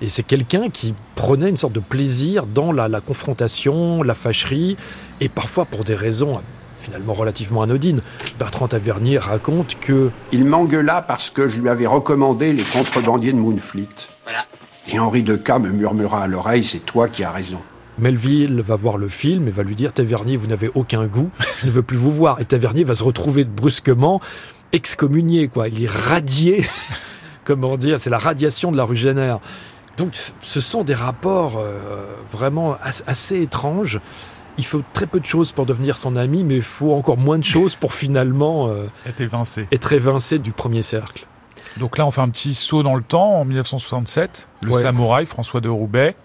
Et 0.00 0.08
c'est 0.08 0.22
quelqu'un 0.22 0.68
qui 0.70 0.94
prenait 1.14 1.48
une 1.48 1.56
sorte 1.56 1.72
de 1.72 1.80
plaisir 1.80 2.46
dans 2.46 2.72
la, 2.72 3.00
confrontation, 3.00 4.02
la 4.02 4.14
fâcherie, 4.14 4.76
et 5.20 5.28
parfois 5.28 5.64
pour 5.64 5.84
des 5.84 5.94
raisons 5.94 6.40
finalement 6.74 7.14
relativement 7.14 7.62
anodines. 7.62 8.02
Bertrand 8.38 8.68
Tavernier 8.68 9.18
raconte 9.18 9.78
que... 9.80 10.10
Il 10.32 10.44
m'engueula 10.44 11.00
parce 11.00 11.30
que 11.30 11.48
je 11.48 11.58
lui 11.58 11.70
avais 11.70 11.86
recommandé 11.86 12.52
les 12.52 12.64
contrebandiers 12.64 13.32
de 13.32 13.38
Moonfleet. 13.38 13.88
Voilà. 14.24 14.44
Et 14.88 14.98
Henri 14.98 15.22
Deca 15.22 15.58
me 15.58 15.70
murmura 15.70 16.24
à 16.24 16.26
l'oreille, 16.26 16.64
c'est 16.64 16.84
toi 16.84 17.08
qui 17.08 17.24
as 17.24 17.30
raison. 17.30 17.60
Melville 17.98 18.60
va 18.60 18.76
voir 18.76 18.96
le 18.96 19.08
film 19.08 19.48
et 19.48 19.50
va 19.50 19.62
lui 19.62 19.74
dire 19.74 19.92
Tavernier, 19.92 20.36
vous 20.36 20.46
n'avez 20.46 20.70
aucun 20.74 21.06
goût, 21.06 21.30
je 21.58 21.66
ne 21.66 21.70
veux 21.70 21.82
plus 21.82 21.96
vous 21.96 22.10
voir. 22.10 22.40
Et 22.40 22.44
Tavernier 22.44 22.84
va 22.84 22.94
se 22.94 23.02
retrouver 23.02 23.44
brusquement 23.44 24.20
excommunié, 24.72 25.48
quoi. 25.48 25.68
Il 25.68 25.84
est 25.84 25.90
radié. 25.90 26.66
Comment 27.44 27.76
dire 27.76 28.00
C'est 28.00 28.10
la 28.10 28.18
radiation 28.18 28.72
de 28.72 28.76
la 28.76 28.84
rue 28.84 28.96
Génère. 28.96 29.38
Donc, 29.96 30.14
ce 30.14 30.60
sont 30.60 30.82
des 30.82 30.94
rapports 30.94 31.58
euh, 31.58 32.06
vraiment 32.32 32.76
assez 33.06 33.40
étranges. 33.40 34.00
Il 34.58 34.64
faut 34.64 34.82
très 34.92 35.06
peu 35.06 35.20
de 35.20 35.24
choses 35.24 35.52
pour 35.52 35.66
devenir 35.66 35.96
son 35.96 36.16
ami, 36.16 36.42
mais 36.42 36.56
il 36.56 36.62
faut 36.62 36.92
encore 36.94 37.16
moins 37.16 37.38
de 37.38 37.44
choses 37.44 37.76
pour 37.76 37.92
finalement 37.92 38.68
euh, 38.68 38.86
être 39.06 39.20
évincé. 39.20 39.68
Être 39.70 39.92
évincé 39.92 40.38
du 40.38 40.50
premier 40.50 40.82
cercle. 40.82 41.26
Donc 41.76 41.98
là, 41.98 42.06
on 42.06 42.10
fait 42.10 42.20
un 42.20 42.28
petit 42.28 42.54
saut 42.54 42.82
dans 42.82 42.94
le 42.94 43.02
temps 43.02 43.40
en 43.40 43.44
1967. 43.44 44.48
Le 44.62 44.72
samouraï 44.72 45.26
François 45.26 45.60
de 45.60 45.68
Roubaix 45.68 46.16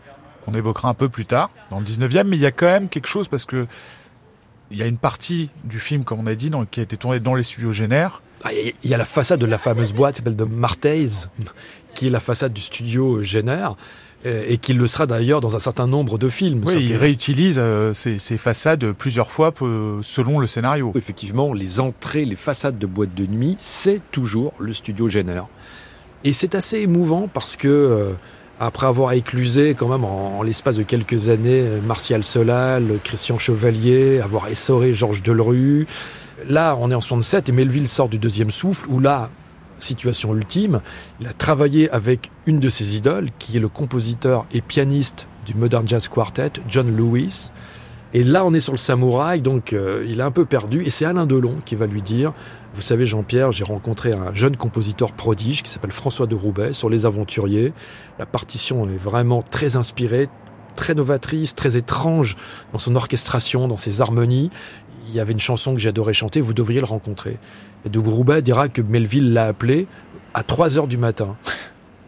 on 0.49 0.53
évoquera 0.55 0.89
un 0.89 0.93
peu 0.93 1.09
plus 1.09 1.25
tard, 1.25 1.51
dans 1.69 1.79
le 1.79 1.85
19e, 1.85 2.23
mais 2.23 2.37
il 2.37 2.41
y 2.41 2.45
a 2.45 2.51
quand 2.51 2.65
même 2.65 2.89
quelque 2.89 3.07
chose 3.07 3.27
parce 3.27 3.45
que 3.45 3.67
il 4.71 4.77
y 4.77 4.83
a 4.83 4.85
une 4.85 4.97
partie 4.97 5.49
du 5.63 5.79
film, 5.79 6.03
comme 6.03 6.19
on 6.19 6.27
a 6.27 6.35
dit, 6.35 6.51
qui 6.69 6.79
a 6.79 6.83
été 6.83 6.95
tournée 6.95 7.19
dans 7.19 7.33
les 7.33 7.43
studios 7.43 7.71
Génère. 7.71 8.21
Ah, 8.43 8.51
il 8.53 8.89
y 8.89 8.93
a 8.93 8.97
la 8.97 9.05
façade 9.05 9.39
de 9.39 9.45
la 9.45 9.57
fameuse 9.57 9.93
boîte, 9.93 10.15
qui 10.15 10.17
s'appelle 10.19 10.35
de 10.35 10.43
Martez, 10.43 11.07
qui 11.95 12.07
est 12.07 12.09
la 12.09 12.19
façade 12.19 12.53
du 12.53 12.61
studio 12.61 13.23
Génère 13.23 13.75
euh, 14.25 14.43
et 14.47 14.57
qui 14.57 14.73
le 14.73 14.85
sera 14.85 15.07
d'ailleurs 15.07 15.41
dans 15.41 15.55
un 15.55 15.59
certain 15.59 15.87
nombre 15.87 16.17
de 16.17 16.27
films. 16.27 16.63
Oui, 16.65 16.75
il 16.89 16.97
réutilise 16.97 17.57
euh, 17.57 17.93
ces, 17.93 18.19
façades 18.37 18.91
plusieurs 18.93 19.31
fois 19.31 19.53
selon 20.01 20.39
le 20.39 20.47
scénario. 20.47 20.91
Effectivement, 20.95 21.53
les 21.53 21.79
entrées, 21.79 22.25
les 22.25 22.35
façades 22.35 22.77
de 22.77 22.85
boîtes 22.85 23.15
de 23.15 23.25
nuit, 23.25 23.55
c'est 23.59 24.01
toujours 24.11 24.53
le 24.59 24.73
studio 24.73 25.07
Génère. 25.07 25.47
Et 26.23 26.33
c'est 26.33 26.53
assez 26.53 26.79
émouvant 26.79 27.29
parce 27.33 27.55
que 27.55 27.67
euh, 27.67 28.13
après 28.59 28.87
avoir 28.87 29.13
éclusé 29.13 29.73
quand 29.73 29.87
même 29.87 30.03
en, 30.03 30.43
l'espace 30.43 30.75
de 30.75 30.83
quelques 30.83 31.29
années 31.29 31.61
euh, 31.61 31.81
Martial 31.81 32.23
Solal, 32.23 32.99
Christian 33.03 33.37
Chevalier, 33.37 34.19
avoir 34.19 34.47
essoré 34.47 34.93
Georges 34.93 35.23
Delerue. 35.23 35.87
Là, 36.47 36.77
on 36.79 36.91
est 36.91 36.95
en 36.95 37.01
67 37.01 37.49
et 37.49 37.51
Melville 37.51 37.87
sort 37.87 38.09
du 38.09 38.17
deuxième 38.17 38.51
souffle 38.51 38.89
où 38.89 38.99
là, 38.99 39.29
situation 39.79 40.35
ultime, 40.35 40.81
il 41.19 41.27
a 41.27 41.33
travaillé 41.33 41.89
avec 41.89 42.31
une 42.45 42.59
de 42.59 42.69
ses 42.69 42.95
idoles 42.95 43.29
qui 43.39 43.57
est 43.57 43.59
le 43.59 43.69
compositeur 43.69 44.45
et 44.51 44.61
pianiste 44.61 45.27
du 45.45 45.53
Modern 45.53 45.87
Jazz 45.87 46.07
Quartet, 46.07 46.53
John 46.67 46.95
Lewis. 46.95 47.51
Et 48.13 48.23
là, 48.23 48.43
on 48.43 48.53
est 48.53 48.59
sur 48.59 48.73
le 48.73 48.77
samouraï, 48.77 49.41
donc 49.41 49.71
euh, 49.71 50.03
il 50.07 50.19
est 50.19 50.23
un 50.23 50.31
peu 50.31 50.45
perdu. 50.45 50.83
Et 50.83 50.89
c'est 50.89 51.05
Alain 51.05 51.27
Delon 51.27 51.59
qui 51.63 51.75
va 51.75 51.85
lui 51.85 52.01
dire 52.01 52.33
Vous 52.73 52.81
savez, 52.83 53.05
Jean-Pierre, 53.05 53.51
j'ai 53.51 53.63
rencontré 53.63 54.13
un 54.13 54.33
jeune 54.33 54.55
compositeur 54.55 55.11
prodige 55.13 55.63
qui 55.63 55.69
s'appelle 55.69 55.91
François 55.91 56.27
de 56.27 56.35
Roubaix 56.35 56.71
sur 56.71 56.89
Les 56.89 57.05
Aventuriers. 57.05 57.73
La 58.19 58.27
partition 58.27 58.87
est 58.87 58.97
vraiment 58.97 59.41
très 59.41 59.75
inspirée, 59.75 60.29
très 60.75 60.93
novatrice, 60.93 61.55
très 61.55 61.77
étrange 61.77 62.37
dans 62.71 62.79
son 62.79 62.95
orchestration, 62.95 63.67
dans 63.67 63.77
ses 63.77 64.01
harmonies. 64.01 64.51
Il 65.07 65.15
y 65.15 65.19
avait 65.19 65.33
une 65.33 65.39
chanson 65.39 65.73
que 65.73 65.79
j'adorais 65.79 66.13
chanter, 66.13 66.41
vous 66.41 66.53
devriez 66.53 66.79
le 66.79 66.85
rencontrer. 66.85 67.39
Et 67.85 67.89
de 67.89 67.99
Roubaix 67.99 68.43
dira 68.43 68.69
que 68.69 68.83
Melville 68.83 69.33
l'a 69.33 69.47
appelé 69.47 69.87
à 70.35 70.43
3 70.43 70.77
heures 70.77 70.87
du 70.87 70.97
matin 70.97 71.37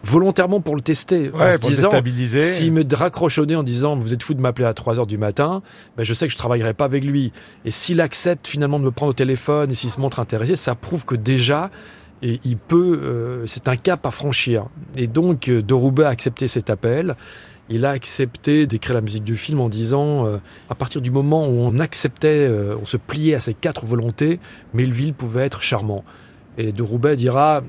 volontairement 0.03 0.61
pour 0.61 0.75
le 0.75 0.81
tester, 0.81 1.29
ouais, 1.29 1.47
en 1.47 1.51
se 1.51 1.57
pour 1.59 1.69
disant, 1.69 1.89
s'il 2.39 2.71
me 2.71 2.83
nez 3.45 3.55
en 3.55 3.63
disant 3.63 3.95
vous 3.95 4.13
êtes 4.13 4.23
fou 4.23 4.33
de 4.33 4.41
m'appeler 4.41 4.67
à 4.67 4.73
3 4.73 4.99
heures 4.99 5.07
du 5.07 5.17
matin, 5.17 5.61
ben 5.97 6.03
je 6.03 6.13
sais 6.13 6.27
que 6.27 6.33
je 6.33 6.37
travaillerai 6.37 6.73
pas 6.73 6.85
avec 6.85 7.03
lui. 7.05 7.31
Et 7.65 7.71
s'il 7.71 8.01
accepte 8.01 8.47
finalement 8.47 8.79
de 8.79 8.85
me 8.85 8.91
prendre 8.91 9.11
au 9.11 9.13
téléphone 9.13 9.71
et 9.71 9.73
s'il 9.73 9.89
se 9.89 9.99
montre 9.99 10.19
intéressé, 10.19 10.55
ça 10.55 10.75
prouve 10.75 11.05
que 11.05 11.15
déjà 11.15 11.69
et 12.23 12.39
il 12.43 12.57
peut, 12.57 12.99
euh, 13.03 13.47
c'est 13.47 13.67
un 13.67 13.75
cap 13.75 14.05
à 14.05 14.11
franchir. 14.11 14.67
Et 14.95 15.07
donc, 15.07 15.47
euh, 15.47 15.61
De 15.61 15.73
Roubaix 15.73 16.05
a 16.05 16.09
accepté 16.09 16.47
cet 16.47 16.69
appel. 16.69 17.15
Il 17.69 17.85
a 17.85 17.91
accepté 17.91 18.67
d'écrire 18.67 18.95
la 18.95 19.01
musique 19.01 19.23
du 19.23 19.37
film 19.37 19.61
en 19.61 19.69
disant, 19.69 20.25
euh, 20.25 20.37
à 20.69 20.75
partir 20.75 21.01
du 21.01 21.09
moment 21.09 21.47
où 21.47 21.61
on 21.61 21.79
acceptait, 21.79 22.27
euh, 22.27 22.75
on 22.81 22.85
se 22.85 22.97
pliait 22.97 23.35
à 23.35 23.39
ces 23.39 23.53
quatre 23.53 23.85
volontés, 23.85 24.39
Melville 24.73 25.13
pouvait 25.13 25.45
être 25.45 25.61
charmant. 25.61 26.03
Et 26.57 26.73
De 26.73 26.83
Roubaix 26.83 27.15
dira, 27.15 27.63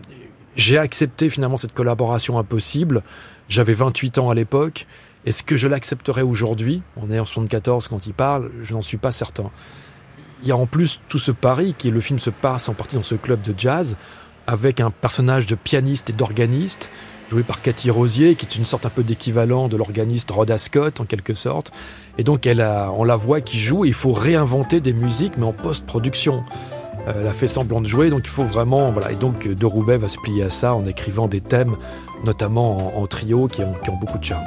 j'ai 0.56 0.78
accepté 0.78 1.28
finalement 1.28 1.56
cette 1.56 1.72
collaboration 1.72 2.38
impossible. 2.38 3.02
J'avais 3.48 3.74
28 3.74 4.18
ans 4.18 4.30
à 4.30 4.34
l'époque. 4.34 4.86
Est-ce 5.24 5.42
que 5.42 5.56
je 5.56 5.68
l'accepterai 5.68 6.22
aujourd'hui? 6.22 6.82
On 6.96 7.10
est 7.10 7.18
en 7.18 7.24
74 7.24 7.88
quand 7.88 8.06
il 8.06 8.14
parle, 8.14 8.50
je 8.62 8.74
n'en 8.74 8.82
suis 8.82 8.96
pas 8.96 9.12
certain. 9.12 9.50
Il 10.42 10.48
y 10.48 10.52
a 10.52 10.56
en 10.56 10.66
plus 10.66 11.00
tout 11.08 11.18
ce 11.18 11.30
pari 11.30 11.74
qui 11.78 11.88
est 11.88 11.92
le 11.92 12.00
film 12.00 12.18
se 12.18 12.30
passe 12.30 12.68
en 12.68 12.74
partie 12.74 12.96
dans 12.96 13.04
ce 13.04 13.14
club 13.14 13.40
de 13.42 13.54
jazz 13.56 13.96
avec 14.48 14.80
un 14.80 14.90
personnage 14.90 15.46
de 15.46 15.54
pianiste 15.54 16.10
et 16.10 16.12
d'organiste 16.12 16.90
joué 17.30 17.44
par 17.44 17.62
Cathy 17.62 17.92
Rosier 17.92 18.34
qui 18.34 18.44
est 18.44 18.56
une 18.56 18.64
sorte 18.64 18.84
un 18.84 18.90
peu 18.90 19.04
d'équivalent 19.04 19.68
de 19.68 19.76
l'organiste 19.76 20.30
Rhoda 20.32 20.58
Scott 20.58 21.00
en 21.00 21.04
quelque 21.04 21.34
sorte. 21.34 21.70
Et 22.18 22.24
donc 22.24 22.44
elle 22.44 22.60
a, 22.60 22.90
on 22.90 23.04
la 23.04 23.14
voit 23.14 23.40
qui 23.40 23.58
joue 23.58 23.84
et 23.84 23.88
il 23.88 23.94
faut 23.94 24.12
réinventer 24.12 24.80
des 24.80 24.92
musiques 24.92 25.36
mais 25.38 25.46
en 25.46 25.52
post-production. 25.52 26.42
Euh, 27.08 27.12
elle 27.20 27.26
a 27.26 27.32
fait 27.32 27.48
semblant 27.48 27.80
de 27.80 27.86
jouer, 27.86 28.10
donc 28.10 28.20
il 28.24 28.30
faut 28.30 28.44
vraiment. 28.44 28.92
Voilà. 28.92 29.12
Et 29.12 29.16
donc 29.16 29.48
De 29.48 29.66
Roubaix 29.66 29.96
va 29.96 30.08
se 30.08 30.18
plier 30.18 30.44
à 30.44 30.50
ça 30.50 30.74
en 30.74 30.86
écrivant 30.86 31.28
des 31.28 31.40
thèmes, 31.40 31.76
notamment 32.24 32.96
en, 32.96 33.02
en 33.02 33.06
trio, 33.06 33.48
qui 33.48 33.62
ont, 33.62 33.74
qui 33.82 33.90
ont 33.90 33.96
beaucoup 33.96 34.18
de 34.18 34.24
charme. 34.24 34.44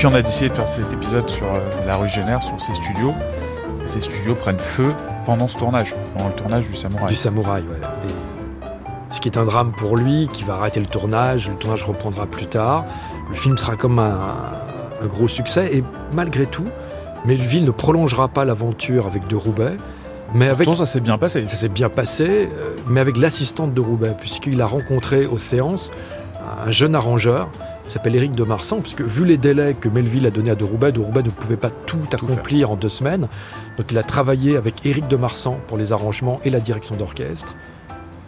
Puis 0.00 0.06
on 0.06 0.14
a 0.14 0.22
décidé 0.22 0.48
de 0.48 0.54
faire 0.54 0.66
cet 0.66 0.90
épisode 0.94 1.28
sur 1.28 1.44
euh, 1.44 1.58
la 1.86 1.94
rue 1.94 2.08
Génère, 2.08 2.42
sur 2.42 2.58
ces 2.58 2.72
studios. 2.72 3.12
Et 3.84 3.86
ces 3.86 4.00
studios 4.00 4.34
prennent 4.34 4.58
feu 4.58 4.94
pendant 5.26 5.46
ce 5.46 5.58
tournage, 5.58 5.94
pendant 6.16 6.28
le 6.30 6.34
tournage 6.34 6.66
du 6.66 6.74
Samouraï. 6.74 7.08
Du 7.08 7.14
samouraï, 7.14 7.64
ouais. 7.64 7.76
Et 8.08 9.12
ce 9.12 9.20
qui 9.20 9.28
est 9.28 9.36
un 9.36 9.44
drame 9.44 9.72
pour 9.72 9.98
lui, 9.98 10.26
qui 10.32 10.42
va 10.44 10.54
arrêter 10.54 10.80
le 10.80 10.86
tournage, 10.86 11.50
le 11.50 11.56
tournage 11.56 11.84
reprendra 11.84 12.24
plus 12.24 12.46
tard. 12.46 12.86
Le 13.28 13.34
film 13.34 13.58
sera 13.58 13.76
comme 13.76 13.98
un, 13.98 14.30
un 15.02 15.06
gros 15.06 15.28
succès, 15.28 15.68
et 15.76 15.84
malgré 16.14 16.46
tout, 16.46 16.64
Melville 17.26 17.66
ne 17.66 17.70
prolongera 17.70 18.28
pas 18.28 18.46
l'aventure 18.46 19.06
avec 19.06 19.26
De 19.26 19.36
Roubaix, 19.36 19.76
mais 20.32 20.48
avec. 20.48 20.66
Ça 20.72 20.86
s'est 20.86 21.00
bien 21.00 21.18
passé. 21.18 21.44
Ça 21.46 21.56
s'est 21.56 21.68
bien 21.68 21.90
passé, 21.90 22.48
euh, 22.50 22.74
mais 22.86 23.00
avec 23.00 23.18
l'assistante 23.18 23.74
de 23.74 23.82
Roubaix, 23.82 24.16
puisqu'il 24.18 24.62
a 24.62 24.66
rencontré 24.66 25.26
aux 25.26 25.36
séances 25.36 25.90
un 26.66 26.70
jeune 26.70 26.94
arrangeur 26.94 27.48
qui 27.84 27.92
s'appelle 27.92 28.14
Éric 28.16 28.32
de 28.32 28.44
Marsan, 28.44 28.80
puisque 28.80 29.02
vu 29.02 29.24
les 29.24 29.36
délais 29.36 29.74
que 29.74 29.88
Melville 29.88 30.26
a 30.26 30.30
donnés 30.30 30.50
à 30.50 30.54
De 30.54 30.64
Roubaix, 30.64 30.92
De 30.92 31.00
Roubaix 31.00 31.22
ne 31.22 31.30
pouvait 31.30 31.56
pas 31.56 31.70
tout, 31.70 32.00
accomplir 32.12 32.70
en 32.70 32.76
deux 32.76 32.88
semaines. 32.88 33.28
Donc 33.78 33.90
il 33.90 33.98
a 33.98 34.02
travaillé 34.02 34.56
avec 34.56 34.84
Éric 34.84 35.08
de 35.08 35.16
Marsan 35.16 35.58
pour 35.66 35.78
les 35.78 35.92
arrangements 35.92 36.40
et 36.44 36.50
la 36.50 36.60
direction 36.60 36.96
d'orchestre. 36.96 37.54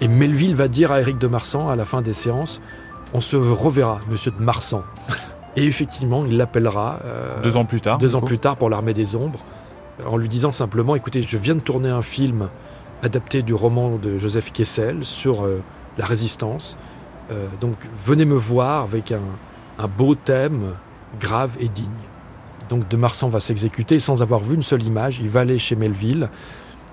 Et 0.00 0.08
Melville 0.08 0.54
va 0.54 0.68
dire 0.68 0.90
à 0.92 1.00
Éric 1.00 1.18
de 1.18 1.26
Marsan 1.26 1.68
à 1.68 1.76
la 1.76 1.84
fin 1.84 2.02
des 2.02 2.12
séances 2.12 2.60
On 3.14 3.20
se 3.20 3.36
reverra, 3.36 4.00
monsieur 4.10 4.32
de 4.32 4.42
Marsan. 4.42 4.82
Et 5.56 5.64
effectivement, 5.64 6.24
il 6.26 6.36
l'appellera 6.36 7.00
euh, 7.04 7.40
Deux 7.42 7.56
ans 7.56 7.64
plus 7.64 7.80
tard. 7.80 7.98
deux 7.98 8.16
ans 8.16 8.20
coup. 8.20 8.26
plus 8.26 8.38
tard 8.38 8.56
pour 8.56 8.70
l'Armée 8.70 8.94
des 8.94 9.16
Ombres, 9.16 9.44
en 10.06 10.16
lui 10.16 10.28
disant 10.28 10.50
simplement 10.50 10.96
écoutez, 10.96 11.22
je 11.22 11.36
viens 11.36 11.54
de 11.54 11.60
tourner 11.60 11.90
un 11.90 12.02
film 12.02 12.48
adapté 13.02 13.42
du 13.42 13.52
roman 13.52 13.96
de 13.96 14.18
Joseph 14.18 14.52
Kessel 14.52 15.04
sur 15.04 15.44
euh, 15.44 15.60
la 15.98 16.04
résistance. 16.04 16.78
Euh, 17.32 17.46
donc 17.60 17.76
venez 18.04 18.24
me 18.24 18.34
voir 18.34 18.82
avec 18.82 19.12
un, 19.12 19.88
beau 19.88 20.14
thème 20.14 20.74
grave 21.20 21.56
et 21.60 21.68
digne. 21.68 21.88
Donc 22.68 22.88
de 22.88 22.96
Marsan 22.96 23.28
va 23.28 23.40
s'exécuter 23.40 23.98
sans 23.98 24.22
avoir 24.22 24.40
vu 24.40 24.54
une 24.54 24.62
seule 24.62 24.82
image. 24.82 25.18
Il 25.18 25.28
va 25.28 25.40
aller 25.40 25.58
chez 25.58 25.76
Melville 25.76 26.28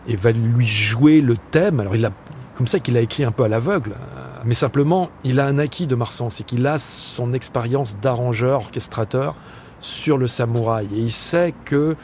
et 0.07 0.15
va 0.15 0.31
lui 0.31 0.65
jouer 0.65 1.21
le 1.21 1.37
thème. 1.37 1.79
Alors 1.79 1.95
il 1.95 2.05
a 2.05 2.11
comme 2.55 2.67
ça 2.67 2.79
qu'il 2.79 2.97
a 2.97 3.01
écrit 3.01 3.23
un 3.23 3.31
peu 3.31 3.43
à 3.43 3.47
l'aveugle, 3.47 3.91
euh, 3.91 4.41
mais 4.43 4.53
simplement 4.53 5.09
il 5.23 5.39
a 5.39 5.45
un 5.45 5.57
acquis 5.59 5.87
de 5.87 5.95
Marsan, 5.95 6.29
c'est 6.29 6.43
qu'il 6.43 6.65
a 6.67 6.77
son 6.77 7.31
expérience 7.31 7.97
d'arrangeur, 7.97 8.61
orchestrateur 8.61 9.35
sur 9.79 10.17
le 10.17 10.27
samouraï 10.27 10.87
et 10.93 10.99
il 10.99 11.11
sait 11.11 11.53
que 11.63 11.95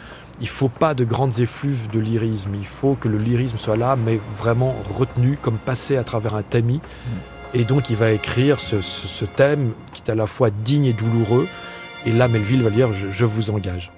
il 0.41 0.47
faut 0.47 0.69
pas 0.69 0.93
de 0.93 1.05
grandes 1.05 1.39
effluves 1.39 1.89
de 1.91 1.99
lyrisme. 1.99 2.51
Il 2.55 2.65
faut 2.65 2.95
que 2.95 3.07
le 3.07 3.17
lyrisme 3.17 3.57
soit 3.57 3.77
là, 3.77 3.95
mais 3.95 4.19
vraiment 4.35 4.75
retenu, 4.97 5.37
comme 5.41 5.57
passé 5.57 5.95
à 5.97 6.03
travers 6.03 6.35
un 6.35 6.43
tamis. 6.43 6.81
Et 7.57 7.63
donc, 7.63 7.89
il 7.89 7.95
va 7.95 8.11
écrire 8.11 8.59
ce, 8.59 9.25
thème 9.25 9.71
qui 9.93 10.01
est 10.05 10.11
à 10.11 10.15
la 10.15 10.27
fois 10.27 10.49
digne 10.49 10.85
et 10.85 10.93
douloureux. 10.93 11.47
Et 12.05 12.11
là, 12.11 12.27
Melville 12.27 12.61
va 12.61 12.69
dire 12.69 12.93
je 12.93 13.25
vous 13.25 13.49
engage. 13.49 13.91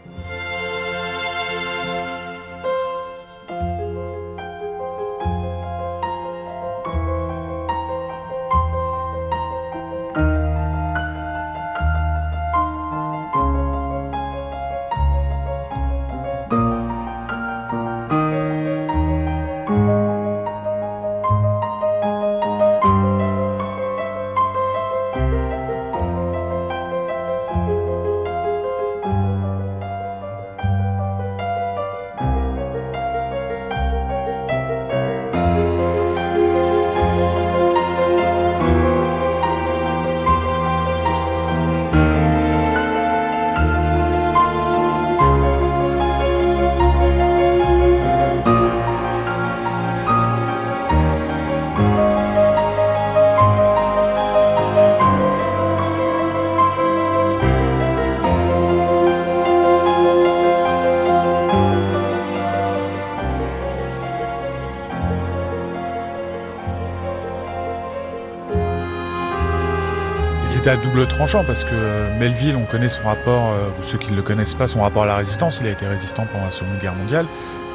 À 70.69 70.75
double 70.75 71.07
tranchant 71.07 71.43
parce 71.45 71.63
que 71.63 72.17
Melville, 72.19 72.55
on 72.55 72.65
connaît 72.65 72.89
son 72.89 73.03
rapport, 73.03 73.53
ou 73.79 73.83
ceux 73.83 73.97
qui 73.97 74.11
ne 74.11 74.17
le 74.17 74.21
connaissent 74.21 74.53
pas, 74.53 74.67
son 74.67 74.81
rapport 74.81 75.03
à 75.03 75.05
la 75.05 75.15
résistance. 75.15 75.59
Il 75.61 75.67
a 75.67 75.71
été 75.71 75.87
résistant 75.87 76.25
pendant 76.31 76.45
la 76.45 76.51
Seconde 76.51 76.77
Guerre 76.81 76.95
mondiale. 76.95 77.25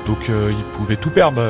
Donc 0.07 0.29
il 0.29 0.65
pouvait 0.75 0.97
tout 0.97 1.11
perdre 1.11 1.43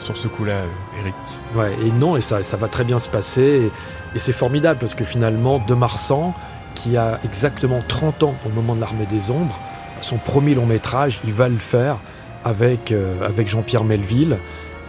sur 0.00 0.16
ce 0.16 0.28
coup-là, 0.28 0.62
Eric. 1.00 1.14
Ouais, 1.54 1.72
et 1.86 1.90
non, 1.92 2.16
et 2.16 2.20
ça, 2.20 2.42
ça 2.42 2.56
va 2.56 2.68
très 2.68 2.84
bien 2.84 2.98
se 2.98 3.08
passer. 3.08 3.70
Et, 4.14 4.18
c'est 4.18 4.32
formidable 4.32 4.78
parce 4.80 4.94
que 4.94 5.04
finalement, 5.04 5.58
De 5.66 5.74
Marsan, 5.74 6.34
qui 6.74 6.96
a 6.96 7.20
exactement 7.24 7.80
30 7.86 8.24
ans 8.24 8.34
au 8.44 8.50
moment 8.50 8.74
de 8.74 8.80
l'Armée 8.80 9.06
des 9.06 9.30
Ombres, 9.30 9.58
son 10.00 10.18
premier 10.18 10.54
long 10.54 10.66
métrage, 10.66 11.20
il 11.24 11.32
va 11.32 11.48
le 11.48 11.58
faire 11.58 11.98
avec, 12.44 12.92
avec 13.24 13.48
Jean-Pierre 13.48 13.84
Melville. 13.84 14.36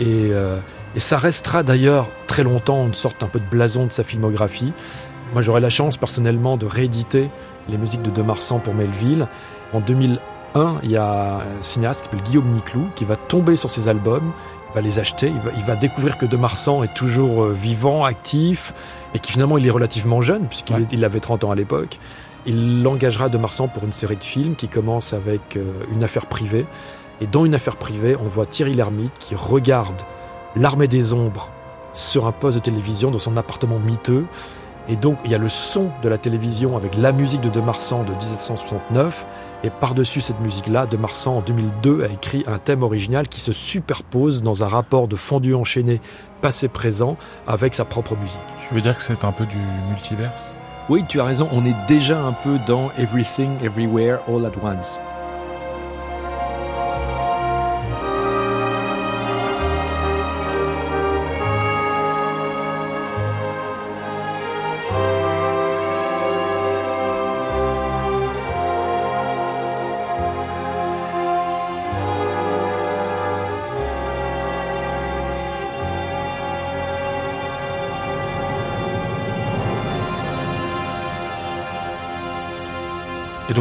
Et, 0.01 0.31
et 0.95 0.99
ça 0.99 1.17
restera 1.17 1.63
d'ailleurs 1.63 2.09
très 2.27 2.43
longtemps 2.43 2.85
une 2.85 2.93
sorte 2.93 3.23
un 3.23 3.27
peu 3.27 3.39
de 3.39 3.45
blason 3.45 3.85
de 3.85 3.91
sa 3.91 4.03
filmographie. 4.03 4.73
Moi, 5.33 5.41
j'aurai 5.41 5.61
la 5.61 5.71
chance 5.71 5.97
personnellement 5.97 6.57
de 6.57 6.67
rééditer 6.67 7.27
les 7.67 7.77
musiques 7.79 8.03
de 8.03 8.11
De 8.11 8.21
Marsan 8.21 8.59
pour 8.59 8.75
Melville. 8.75 9.27
En 9.73 9.79
2001, 9.79 10.75
il 10.83 10.91
y 10.91 10.97
a 10.97 11.37
un 11.37 11.61
cinéaste 11.61 12.01
qui 12.01 12.05
s'appelle 12.05 12.23
Guillaume 12.23 12.51
Niclou 12.51 12.87
qui 12.95 13.03
va 13.03 13.15
tomber 13.15 13.55
sur 13.55 13.71
ses 13.71 13.87
albums, 13.87 14.31
il 14.69 14.75
va 14.75 14.81
les 14.81 14.99
acheter, 14.99 15.31
il 15.57 15.63
va, 15.63 15.75
découvrir 15.75 16.19
que 16.19 16.27
De 16.27 16.37
Marsan 16.37 16.83
est 16.83 16.93
toujours 16.93 17.45
euh, 17.45 17.51
vivant, 17.51 18.05
actif, 18.05 18.75
et 19.15 19.19
qui 19.19 19.31
finalement 19.31 19.57
il 19.57 19.65
est 19.65 19.71
relativement 19.71 20.21
jeune, 20.21 20.45
puisqu'il 20.45 21.03
avait 21.03 21.19
30 21.19 21.45
ans 21.45 21.51
à 21.51 21.55
l'époque. 21.55 21.97
Il 22.45 22.83
l'engagera 22.83 23.29
De 23.29 23.39
Marsan 23.39 23.67
pour 23.67 23.85
une 23.85 23.91
série 23.91 24.17
de 24.17 24.23
films 24.23 24.55
qui 24.55 24.67
commence 24.67 25.13
avec 25.13 25.57
euh, 25.57 25.63
une 25.91 26.03
affaire 26.03 26.27
privée. 26.27 26.67
Et 27.21 27.25
dans 27.25 27.43
une 27.45 27.55
affaire 27.55 27.77
privée, 27.77 28.15
on 28.19 28.27
voit 28.27 28.45
Thierry 28.45 28.75
Lhermitte 28.75 29.17
qui 29.17 29.33
regarde 29.33 29.99
l'armée 30.55 30.87
des 30.87 31.11
ombres 31.11 31.49
sur 31.91 32.27
un 32.27 32.31
poste 32.31 32.57
de 32.57 32.63
télévision 32.63 33.09
dans 33.09 33.19
son 33.19 33.35
appartement 33.37 33.79
miteux. 33.79 34.25
Et 34.89 34.95
donc, 34.95 35.19
il 35.23 35.31
y 35.31 35.35
a 35.35 35.37
le 35.37 35.49
son 35.49 35.89
de 36.03 36.09
la 36.09 36.17
télévision 36.17 36.75
avec 36.75 36.95
la 36.95 37.11
musique 37.11 37.41
de 37.41 37.49
De 37.49 37.61
Marsan 37.61 38.03
de 38.03 38.11
1969. 38.11 39.25
Et 39.63 39.69
par-dessus 39.69 40.19
cette 40.19 40.41
musique-là, 40.41 40.85
De 40.85 40.97
Marsan, 40.97 41.37
en 41.37 41.41
2002, 41.41 42.03
a 42.03 42.07
écrit 42.07 42.43
un 42.47 42.57
thème 42.57 42.83
original 42.83 43.29
qui 43.29 43.39
se 43.39 43.53
superpose 43.53 44.41
dans 44.41 44.63
un 44.63 44.67
rapport 44.67 45.07
de 45.07 45.15
fondu 45.15 45.55
enchaîné 45.55 46.01
passé-présent 46.41 47.15
avec 47.47 47.73
sa 47.73 47.85
propre 47.85 48.17
musique. 48.17 48.39
Tu 48.67 48.75
veux 48.75 48.81
dire 48.81 48.97
que 48.97 49.03
c'est 49.03 49.23
un 49.23 49.31
peu 49.31 49.45
du 49.45 49.59
multiverse? 49.89 50.57
Oui, 50.89 51.05
tu 51.07 51.21
as 51.21 51.23
raison, 51.23 51.47
on 51.53 51.65
est 51.65 51.75
déjà 51.87 52.19
un 52.19 52.33
peu 52.33 52.59
dans 52.67 52.91
Everything, 52.97 53.51
Everywhere, 53.63 54.19
All 54.27 54.45
at 54.45 54.51
Once. 54.61 54.99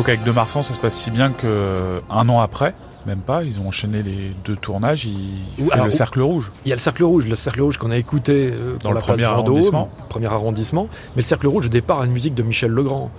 Donc 0.03 0.09
avec 0.09 0.25
De 0.25 0.33
Marsan, 0.33 0.63
ça 0.63 0.75
se 0.75 0.81
passe 0.81 0.97
si 0.97 1.13
bien 1.13 1.31
que 1.31 2.03
un 2.11 2.29
an 2.29 2.41
après, 2.41 2.75
même 3.07 3.21
pas, 3.21 3.45
ils 3.45 3.61
ont 3.61 3.69
enchaîné 3.69 4.03
les 4.03 4.33
deux 4.45 4.57
tournages. 4.57 5.05
Il 5.05 5.45
le 5.59 5.91
Cercle 5.93 6.21
Rouge. 6.23 6.51
Il 6.65 6.71
y 6.71 6.73
a 6.73 6.75
le 6.75 6.81
Cercle 6.81 7.05
Rouge, 7.05 7.29
le 7.29 7.37
Cercle 7.37 7.63
Rouge 7.63 7.79
qu'on 7.79 7.93
a 7.93 7.97
écouté 7.97 8.51
euh, 8.53 8.77
dans 8.83 8.91
le 8.91 8.99
premier 8.99 9.23
arrondissement. 9.23 9.91
premier 10.09 10.27
arrondissement. 10.27 10.89
Mais 11.15 11.23
le 11.23 11.27
Cercle 11.27 11.47
Rouge, 11.47 11.71
départ, 11.71 12.01
a 12.01 12.07
une 12.07 12.11
musique 12.11 12.35
de 12.35 12.43
Michel 12.43 12.73
Legrand. 12.73 13.13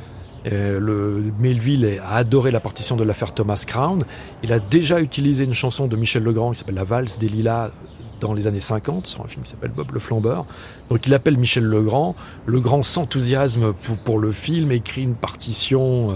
le 0.43 1.23
Melville 1.39 2.01
a 2.05 2.17
adoré 2.17 2.51
la 2.51 2.59
partition 2.59 2.97
de 2.97 3.05
l'affaire 3.05 3.33
Thomas 3.33 3.63
Crown. 3.65 4.03
Il 4.43 4.51
a 4.51 4.59
déjà 4.59 4.99
utilisé 4.99 5.45
une 5.45 5.53
chanson 5.53 5.87
de 5.87 5.95
Michel 5.95 6.23
Legrand 6.23 6.51
qui 6.51 6.59
s'appelle 6.59 6.75
La 6.75 6.83
valse 6.83 7.17
des 7.17 7.29
lilas 7.29 7.71
dans 8.19 8.33
les 8.33 8.47
années 8.47 8.59
50 8.59 9.07
sur 9.07 9.21
un 9.23 9.27
film 9.27 9.43
qui 9.43 9.51
s'appelle 9.51 9.71
Bob 9.71 9.91
le 9.93 9.99
Flambeur. 9.99 10.45
Donc 10.89 11.07
il 11.07 11.13
appelle 11.13 11.37
Michel 11.37 11.63
Legrand. 11.63 12.15
Legrand 12.45 12.81
s'enthousiasme 12.81 13.71
pour, 13.71 13.97
pour, 13.97 14.19
le 14.19 14.31
film, 14.31 14.71
écrit 14.71 15.03
une 15.03 15.15
partition 15.15 16.11
euh, 16.11 16.15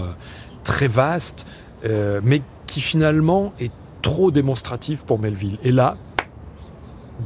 très 0.68 0.86
vaste, 0.86 1.46
euh, 1.86 2.20
mais 2.22 2.42
qui 2.66 2.82
finalement 2.82 3.54
est 3.58 3.72
trop 4.02 4.30
démonstratif 4.30 5.02
pour 5.02 5.18
Melville. 5.18 5.56
Et 5.64 5.72
là, 5.72 5.96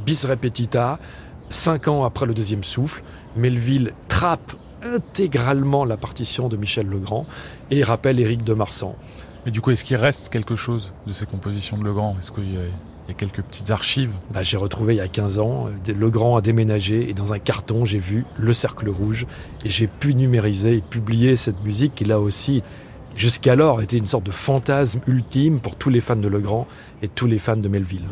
bis 0.05 0.23
repetita, 0.23 0.97
cinq 1.49 1.89
ans 1.89 2.05
après 2.05 2.25
le 2.25 2.33
deuxième 2.33 2.63
souffle, 2.63 3.03
Melville 3.35 3.91
trappe 4.07 4.53
intégralement 4.81 5.83
la 5.83 5.97
partition 5.97 6.47
de 6.47 6.55
Michel 6.55 6.87
Legrand 6.87 7.25
et 7.69 7.83
rappelle 7.83 8.17
Éric 8.21 8.45
de 8.45 8.53
Marsan. 8.53 8.95
Mais 9.45 9.51
du 9.51 9.59
coup, 9.59 9.71
est-ce 9.71 9.83
qu'il 9.83 9.97
reste 9.97 10.29
quelque 10.29 10.55
chose 10.55 10.93
de 11.05 11.11
ces 11.11 11.25
compositions 11.25 11.77
de 11.77 11.83
Legrand? 11.83 12.15
Est-ce 12.19 12.31
qu'il 12.31 12.49
y, 12.49 12.57
a 12.57 13.13
quelques 13.13 13.41
petites 13.41 13.71
archives? 13.71 14.13
Bah, 14.33 14.41
J'ai 14.41 14.55
retrouvé 14.55 14.93
il 14.93 14.97
y 14.97 15.01
a 15.01 15.09
15 15.09 15.39
ans, 15.39 15.67
euh, 15.67 15.93
Legrand 15.93 16.37
a 16.37 16.41
déménagé 16.41 17.09
et 17.09 17.13
dans 17.13 17.33
un 17.33 17.39
carton, 17.39 17.83
j'ai 17.83 17.99
vu 17.99 18.23
Le 18.37 18.53
Cercle 18.53 18.87
Rouge 18.87 19.27
et 19.65 19.69
j'ai 19.69 19.87
pu 19.87 20.15
numériser 20.15 20.77
et 20.77 20.81
publier 20.81 21.35
cette 21.35 21.61
musique 21.65 21.93
qui 21.95 22.05
là 22.05 22.21
aussi 22.21 22.63
jusqu'alors 23.15 23.81
était 23.81 23.97
une 23.97 24.05
sorte 24.05 24.25
de 24.25 24.31
fantasme 24.31 25.01
ultime 25.07 25.59
pour 25.59 25.75
tous 25.75 25.89
les 25.89 26.01
fans 26.01 26.15
de 26.15 26.27
Legrand 26.27 26.67
et 27.01 27.07
tous 27.07 27.27
les 27.27 27.39
fans 27.39 27.55
de 27.57 27.67
Melville. 27.67 28.03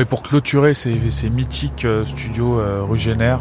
Et 0.00 0.04
pour 0.04 0.22
clôturer 0.22 0.74
ces, 0.74 0.98
mythiques 1.30 1.84
euh, 1.84 2.04
studios 2.04 2.60
euh, 2.60 2.82
rue 2.82 2.98
Génère, 2.98 3.40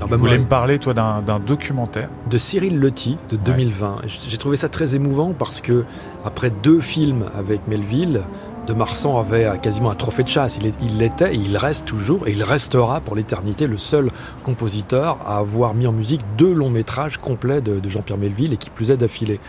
ah 0.00 0.06
bah 0.08 0.16
voulais 0.16 0.38
me 0.38 0.44
parler, 0.44 0.78
toi, 0.78 0.94
d'un 0.94 1.40
documentaire 1.40 2.08
De 2.30 2.38
Cyril 2.38 2.78
Lotti, 2.78 3.16
de 3.32 3.36
2020. 3.36 4.02
J'ai 4.06 4.36
trouvé 4.36 4.56
ça 4.56 4.68
très 4.68 4.94
émouvant 4.94 5.32
parce 5.36 5.60
que, 5.60 5.84
après 6.24 6.50
deux 6.50 6.78
films 6.78 7.24
avec 7.36 7.66
Melville, 7.66 8.22
de 8.68 8.74
Marsan 8.74 9.18
avait 9.18 9.58
quasiment 9.60 9.90
un 9.90 9.96
trophée 9.96 10.22
de 10.22 10.28
chasse. 10.28 10.60
Il 10.80 10.98
l'était 10.98 11.34
et 11.34 11.38
il 11.38 11.56
reste 11.56 11.86
toujours, 11.86 12.28
et 12.28 12.32
il 12.32 12.44
restera 12.44 13.00
pour 13.00 13.16
l'éternité 13.16 13.66
le 13.66 13.78
seul 13.78 14.10
compositeur 14.44 15.18
à 15.26 15.38
avoir 15.38 15.74
mis 15.74 15.88
en 15.88 15.92
musique 15.92 16.20
deux 16.36 16.52
longs 16.52 16.70
métrages 16.70 17.16
complets 17.16 17.60
de, 17.60 17.80
Jean-Pierre 17.88 18.18
Melville 18.18 18.52
et 18.52 18.56
qui 18.56 18.70
plus 18.70 18.92
est 18.92 18.98
d'affilée. 18.98 19.40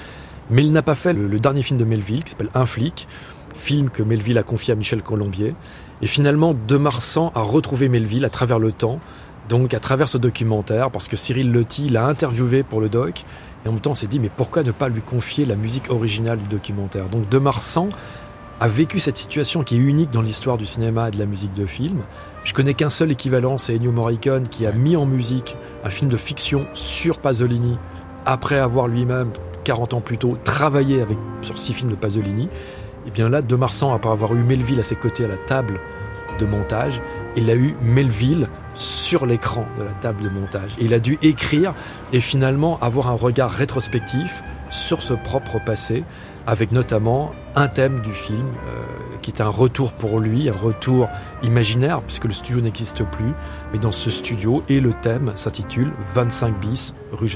Mais 0.50 0.64
il 0.64 0.72
n'a 0.72 0.82
pas 0.82 0.96
fait 0.96 1.14
le, 1.14 1.28
le, 1.28 1.40
dernier 1.40 1.62
film 1.62 1.78
de 1.78 1.86
Melville 1.86 2.24
qui 2.24 2.32
s'appelle 2.32 2.50
Un 2.56 2.66
flic, 2.66 3.08
film 3.54 3.90
que 3.90 4.02
Melville 4.02 4.38
a 4.40 4.44
confié 4.44 4.74
à 4.74 4.76
Michel 4.76 5.04
Colombier. 5.04 5.54
Et 6.02 6.08
finalement, 6.08 6.56
De 6.68 6.78
Marsan 6.78 7.32
a 7.36 7.42
retrouvé 7.42 7.90
Melville 7.90 8.26
à 8.26 8.30
travers 8.30 8.60
le 8.60 8.72
temps, 8.72 9.00
donc 9.50 9.74
à 9.74 9.80
travers 9.80 10.08
ce 10.08 10.18
documentaire, 10.18 10.92
parce 10.92 11.08
que 11.08 11.18
Cyril 11.18 11.52
Lotti 11.52 11.90
l'a 11.90 12.06
interviewé 12.06 12.64
pour 12.64 12.82
le 12.82 12.90
doc, 12.90 13.24
Et 13.66 13.68
en 13.68 13.74
même 13.74 13.82
temps, 13.82 13.92
on 13.92 13.96
s'est 13.96 14.08
dit, 14.08 14.20
mais 14.20 14.32
pourquoi 14.36 14.64
ne 14.64 14.72
pas 14.72 14.88
lui 14.88 15.02
confier 15.02 15.44
la 15.44 15.58
musique 15.58 15.92
originale 15.92 16.40
du 16.40 16.48
documentaire? 16.48 17.10
Donc, 17.10 17.28
De 17.28 17.38
Marsan 17.40 17.90
a 18.62 18.68
vécu 18.68 19.00
cette 19.00 19.18
situation 19.18 19.64
qui 19.64 19.76
est 19.76 19.80
unique 19.80 20.12
dans 20.12 20.22
l'histoire 20.22 20.58
du 20.58 20.66
cinéma 20.66 21.10
et 21.10 21.12
de 21.12 21.20
la 21.20 21.26
musique 21.26 21.54
de 21.54 21.66
film. 21.66 22.00
Je 22.44 22.54
connais 22.54 22.74
qu'un 22.74 22.90
seul 22.90 23.12
équivalent, 23.12 23.58
c'est 23.58 23.76
Ennio 23.76 23.92
Morricone, 23.92 24.48
qui 24.48 24.66
a 24.66 24.72
mis 24.72 24.96
en 24.96 25.06
musique 25.06 25.58
un 25.84 25.90
film 25.90 26.10
de 26.10 26.18
fiction 26.18 26.66
sur 26.74 27.20
Pasolini, 27.20 27.78
après 28.26 28.60
avoir 28.60 28.88
lui-même, 28.88 29.32
40 29.66 29.94
ans 29.94 30.02
plus 30.02 30.18
tôt, 30.18 30.38
travaillé 30.44 31.02
avec, 31.02 31.18
sur 31.42 31.58
six 31.58 31.74
films 31.74 31.92
de 31.92 31.96
Pasolini. 31.96 32.50
Et 33.10 33.12
eh 33.12 33.16
bien 33.16 33.30
là, 33.30 33.42
De 33.42 33.56
Marsan, 33.56 33.92
après 33.92 34.12
avoir 34.12 34.36
eu 34.36 34.44
Melville 34.44 34.80
à 34.80 34.84
ses 34.84 34.96
côtés 34.96 35.26
à 35.26 35.28
la 35.28 35.38
table 35.38 35.80
de 36.38 36.46
montage, 36.46 37.02
il 37.36 37.50
a 37.50 37.56
eu 37.56 37.76
Melville 37.82 38.48
sur 38.76 39.26
l'écran 39.26 39.66
de 39.80 39.84
la 39.84 39.94
table 39.94 40.22
de 40.22 40.30
montage. 40.30 40.76
il 40.80 40.94
a 40.94 41.00
dû 41.00 41.18
écrire 41.24 41.74
et 42.14 42.20
finalement 42.20 42.78
avoir 42.82 43.08
un 43.08 43.16
regard 43.16 43.50
rétrospectif 43.50 44.44
sur 44.70 45.02
ce 45.02 45.16
propre 45.16 45.58
passé, 45.60 46.04
avec 46.46 46.72
notamment 46.72 47.32
un 47.56 47.68
thème 47.68 48.02
du 48.02 48.12
film 48.12 48.46
euh, 48.46 48.84
qui 49.24 49.32
est 49.32 49.42
un 49.42 49.50
retour 49.50 49.92
pour 49.92 50.20
lui, 50.20 50.48
un 50.48 50.54
retour 50.54 51.10
imaginaire, 51.42 52.02
puisque 52.02 52.26
le 52.26 52.32
studio 52.32 52.62
n'existe 52.62 53.04
plus. 53.06 53.34
Mais 53.74 53.80
dans 53.80 53.92
ce 53.92 54.12
studio, 54.12 54.62
et 54.70 54.80
le 54.80 54.94
thème 54.94 55.32
s'intitule 55.34 55.92
25 56.14 56.60
bis 56.60 56.94
rue 57.12 57.28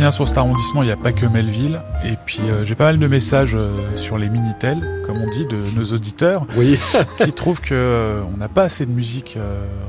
Jenner. 0.00 0.12
sur 0.12 0.26
cet 0.26 0.38
arrondissement, 0.38 0.82
il 0.82 0.86
n'y 0.86 0.92
a 0.92 0.96
pas 0.96 1.12
que 1.12 1.26
Melville. 1.26 1.82
Et 2.04 2.16
puis 2.40 2.50
euh, 2.50 2.64
j'ai 2.64 2.74
pas 2.74 2.84
mal 2.84 2.98
de 2.98 3.06
messages 3.06 3.54
euh, 3.54 3.96
sur 3.96 4.16
les 4.18 4.28
Minitel, 4.28 5.02
comme 5.06 5.18
on 5.18 5.28
dit, 5.28 5.44
de 5.44 5.62
nos 5.76 5.84
auditeurs, 5.92 6.46
oui. 6.56 6.78
qui 7.22 7.32
trouvent 7.32 7.60
que 7.60 7.74
euh, 7.74 8.22
on 8.32 8.36
n'a 8.36 8.48
pas 8.48 8.64
assez 8.64 8.86
de 8.86 8.90
musique 8.90 9.36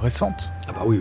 récente. 0.02 0.52
Ah 0.68 0.72
bah 0.74 0.82
oui. 0.86 1.00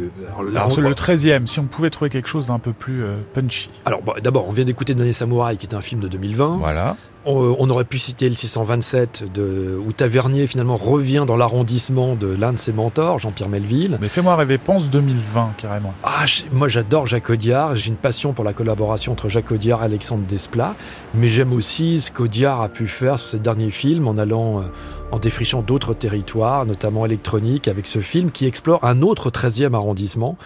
Alors, 0.54 0.80
le 0.80 0.94
13e, 0.94 1.46
si 1.46 1.60
on 1.60 1.64
pouvait 1.64 1.90
trouver 1.90 2.10
quelque 2.10 2.28
chose 2.28 2.46
d'un 2.46 2.58
peu 2.58 2.72
plus 2.72 3.04
punchy. 3.34 3.70
Alors 3.84 4.00
d'abord, 4.22 4.48
on 4.48 4.52
vient 4.52 4.64
d'écouter 4.64 4.94
Dernier 4.94 5.12
Samouraï, 5.12 5.56
qui 5.56 5.66
est 5.66 5.74
un 5.74 5.80
film 5.80 6.00
de 6.00 6.08
2020. 6.08 6.58
Voilà. 6.58 6.96
On, 7.26 7.68
aurait 7.68 7.84
pu 7.84 7.98
citer 7.98 8.30
le 8.30 8.34
627 8.34 9.30
de, 9.34 9.78
où 9.78 9.92
Tavernier 9.92 10.46
finalement 10.46 10.76
revient 10.76 11.24
dans 11.26 11.36
l'arrondissement 11.36 12.14
de 12.14 12.28
l'un 12.28 12.54
de 12.54 12.58
ses 12.58 12.72
mentors, 12.72 13.18
Jean-Pierre 13.18 13.50
Melville. 13.50 13.98
Mais 14.00 14.08
fais-moi 14.08 14.34
rêver, 14.36 14.56
pense 14.56 14.88
2020 14.88 15.50
carrément. 15.58 15.92
Ah, 16.02 16.24
moi 16.50 16.68
j'adore 16.68 17.06
Jacques 17.06 17.28
Audiard, 17.28 17.74
j'ai 17.74 17.88
une 17.88 17.96
passion 17.96 18.32
pour 18.32 18.42
la 18.42 18.54
collaboration 18.54 19.12
entre 19.12 19.28
Jacques 19.28 19.52
Audiard 19.52 19.82
et 19.82 19.84
Alexandre 19.84 20.26
Desplat, 20.26 20.74
mais 21.14 21.28
j'aime 21.40 21.54
aussi 21.54 22.02
ce 22.02 22.10
qu'Audiard 22.10 22.60
a 22.60 22.68
pu 22.68 22.86
faire 22.86 23.18
sur 23.18 23.30
ses 23.30 23.38
derniers 23.38 23.70
films 23.70 24.06
en 24.06 24.18
allant, 24.18 24.60
euh, 24.60 24.64
en 25.10 25.18
défrichant 25.18 25.62
d'autres 25.62 25.94
territoires, 25.94 26.66
notamment 26.66 27.06
électroniques, 27.06 27.66
avec 27.66 27.86
ce 27.86 28.00
film 28.00 28.30
qui 28.30 28.44
explore 28.44 28.84
un 28.84 29.00
autre 29.00 29.30
13e 29.30 29.72
arrondissement, 29.72 30.36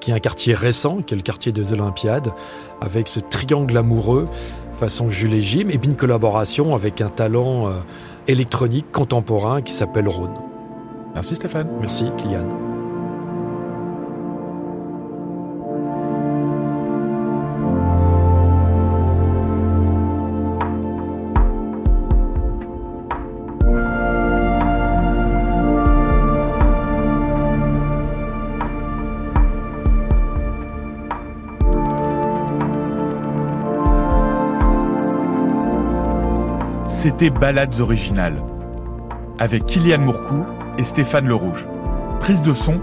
qui 0.00 0.10
est 0.10 0.14
un 0.14 0.20
quartier 0.20 0.54
récent, 0.54 1.02
qui 1.02 1.12
est 1.12 1.18
le 1.18 1.22
quartier 1.22 1.52
des 1.52 1.74
Olympiades, 1.74 2.32
avec 2.80 3.08
ce 3.08 3.20
triangle 3.20 3.76
amoureux 3.76 4.24
façon 4.78 5.10
Jules 5.10 5.34
et 5.34 5.42
Jim, 5.42 5.68
et 5.68 5.76
puis 5.76 5.90
une 5.90 5.96
collaboration 5.96 6.74
avec 6.74 7.02
un 7.02 7.10
talent 7.10 7.68
euh, 7.68 7.72
électronique 8.26 8.90
contemporain 8.90 9.60
qui 9.60 9.74
s'appelle 9.74 10.08
Rhône. 10.08 10.32
Merci 11.12 11.36
Stéphane. 11.36 11.68
Merci 11.82 12.06
Kylian. 12.16 12.67
C'était 36.98 37.30
Ballades 37.30 37.78
originales, 37.78 38.42
avec 39.38 39.66
Kylian 39.66 40.00
Mourcou 40.00 40.44
et 40.78 40.82
Stéphane 40.82 41.28
Le 41.28 41.34
Rouge. 41.36 41.64
Prise 42.18 42.42
de 42.42 42.52
son, 42.52 42.80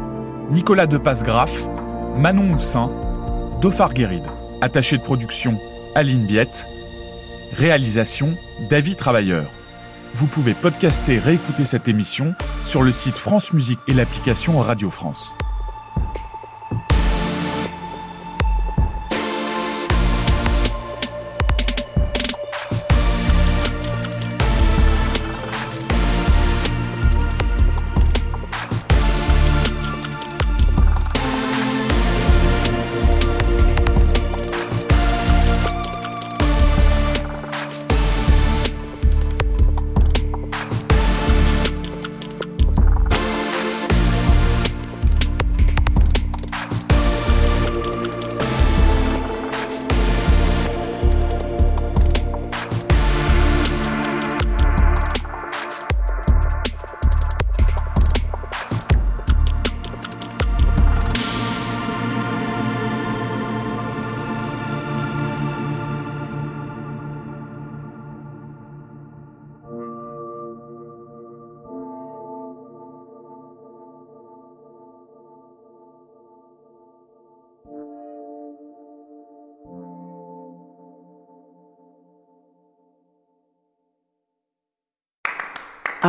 Nicolas 0.52 0.88
Depasse-Graff, 0.88 1.68
Manon 2.16 2.44
Moussin, 2.44 2.90
Dauphard 3.60 3.94
Guéride. 3.94 4.24
Attaché 4.62 4.98
de 4.98 5.04
production, 5.04 5.60
Aline 5.96 6.26
Biette. 6.26 6.66
Réalisation, 7.58 8.38
David 8.70 8.96
Travailleur. 8.96 9.52
Vous 10.14 10.28
pouvez 10.28 10.54
podcaster, 10.54 11.20
réécouter 11.20 11.66
cette 11.66 11.90
émission 11.90 12.36
sur 12.64 12.84
le 12.84 12.94
site 12.94 13.18
France 13.18 13.52
Musique 13.52 13.80
et 13.90 13.94
l'application 13.94 14.58
Radio 14.60 14.90
France. 14.92 15.34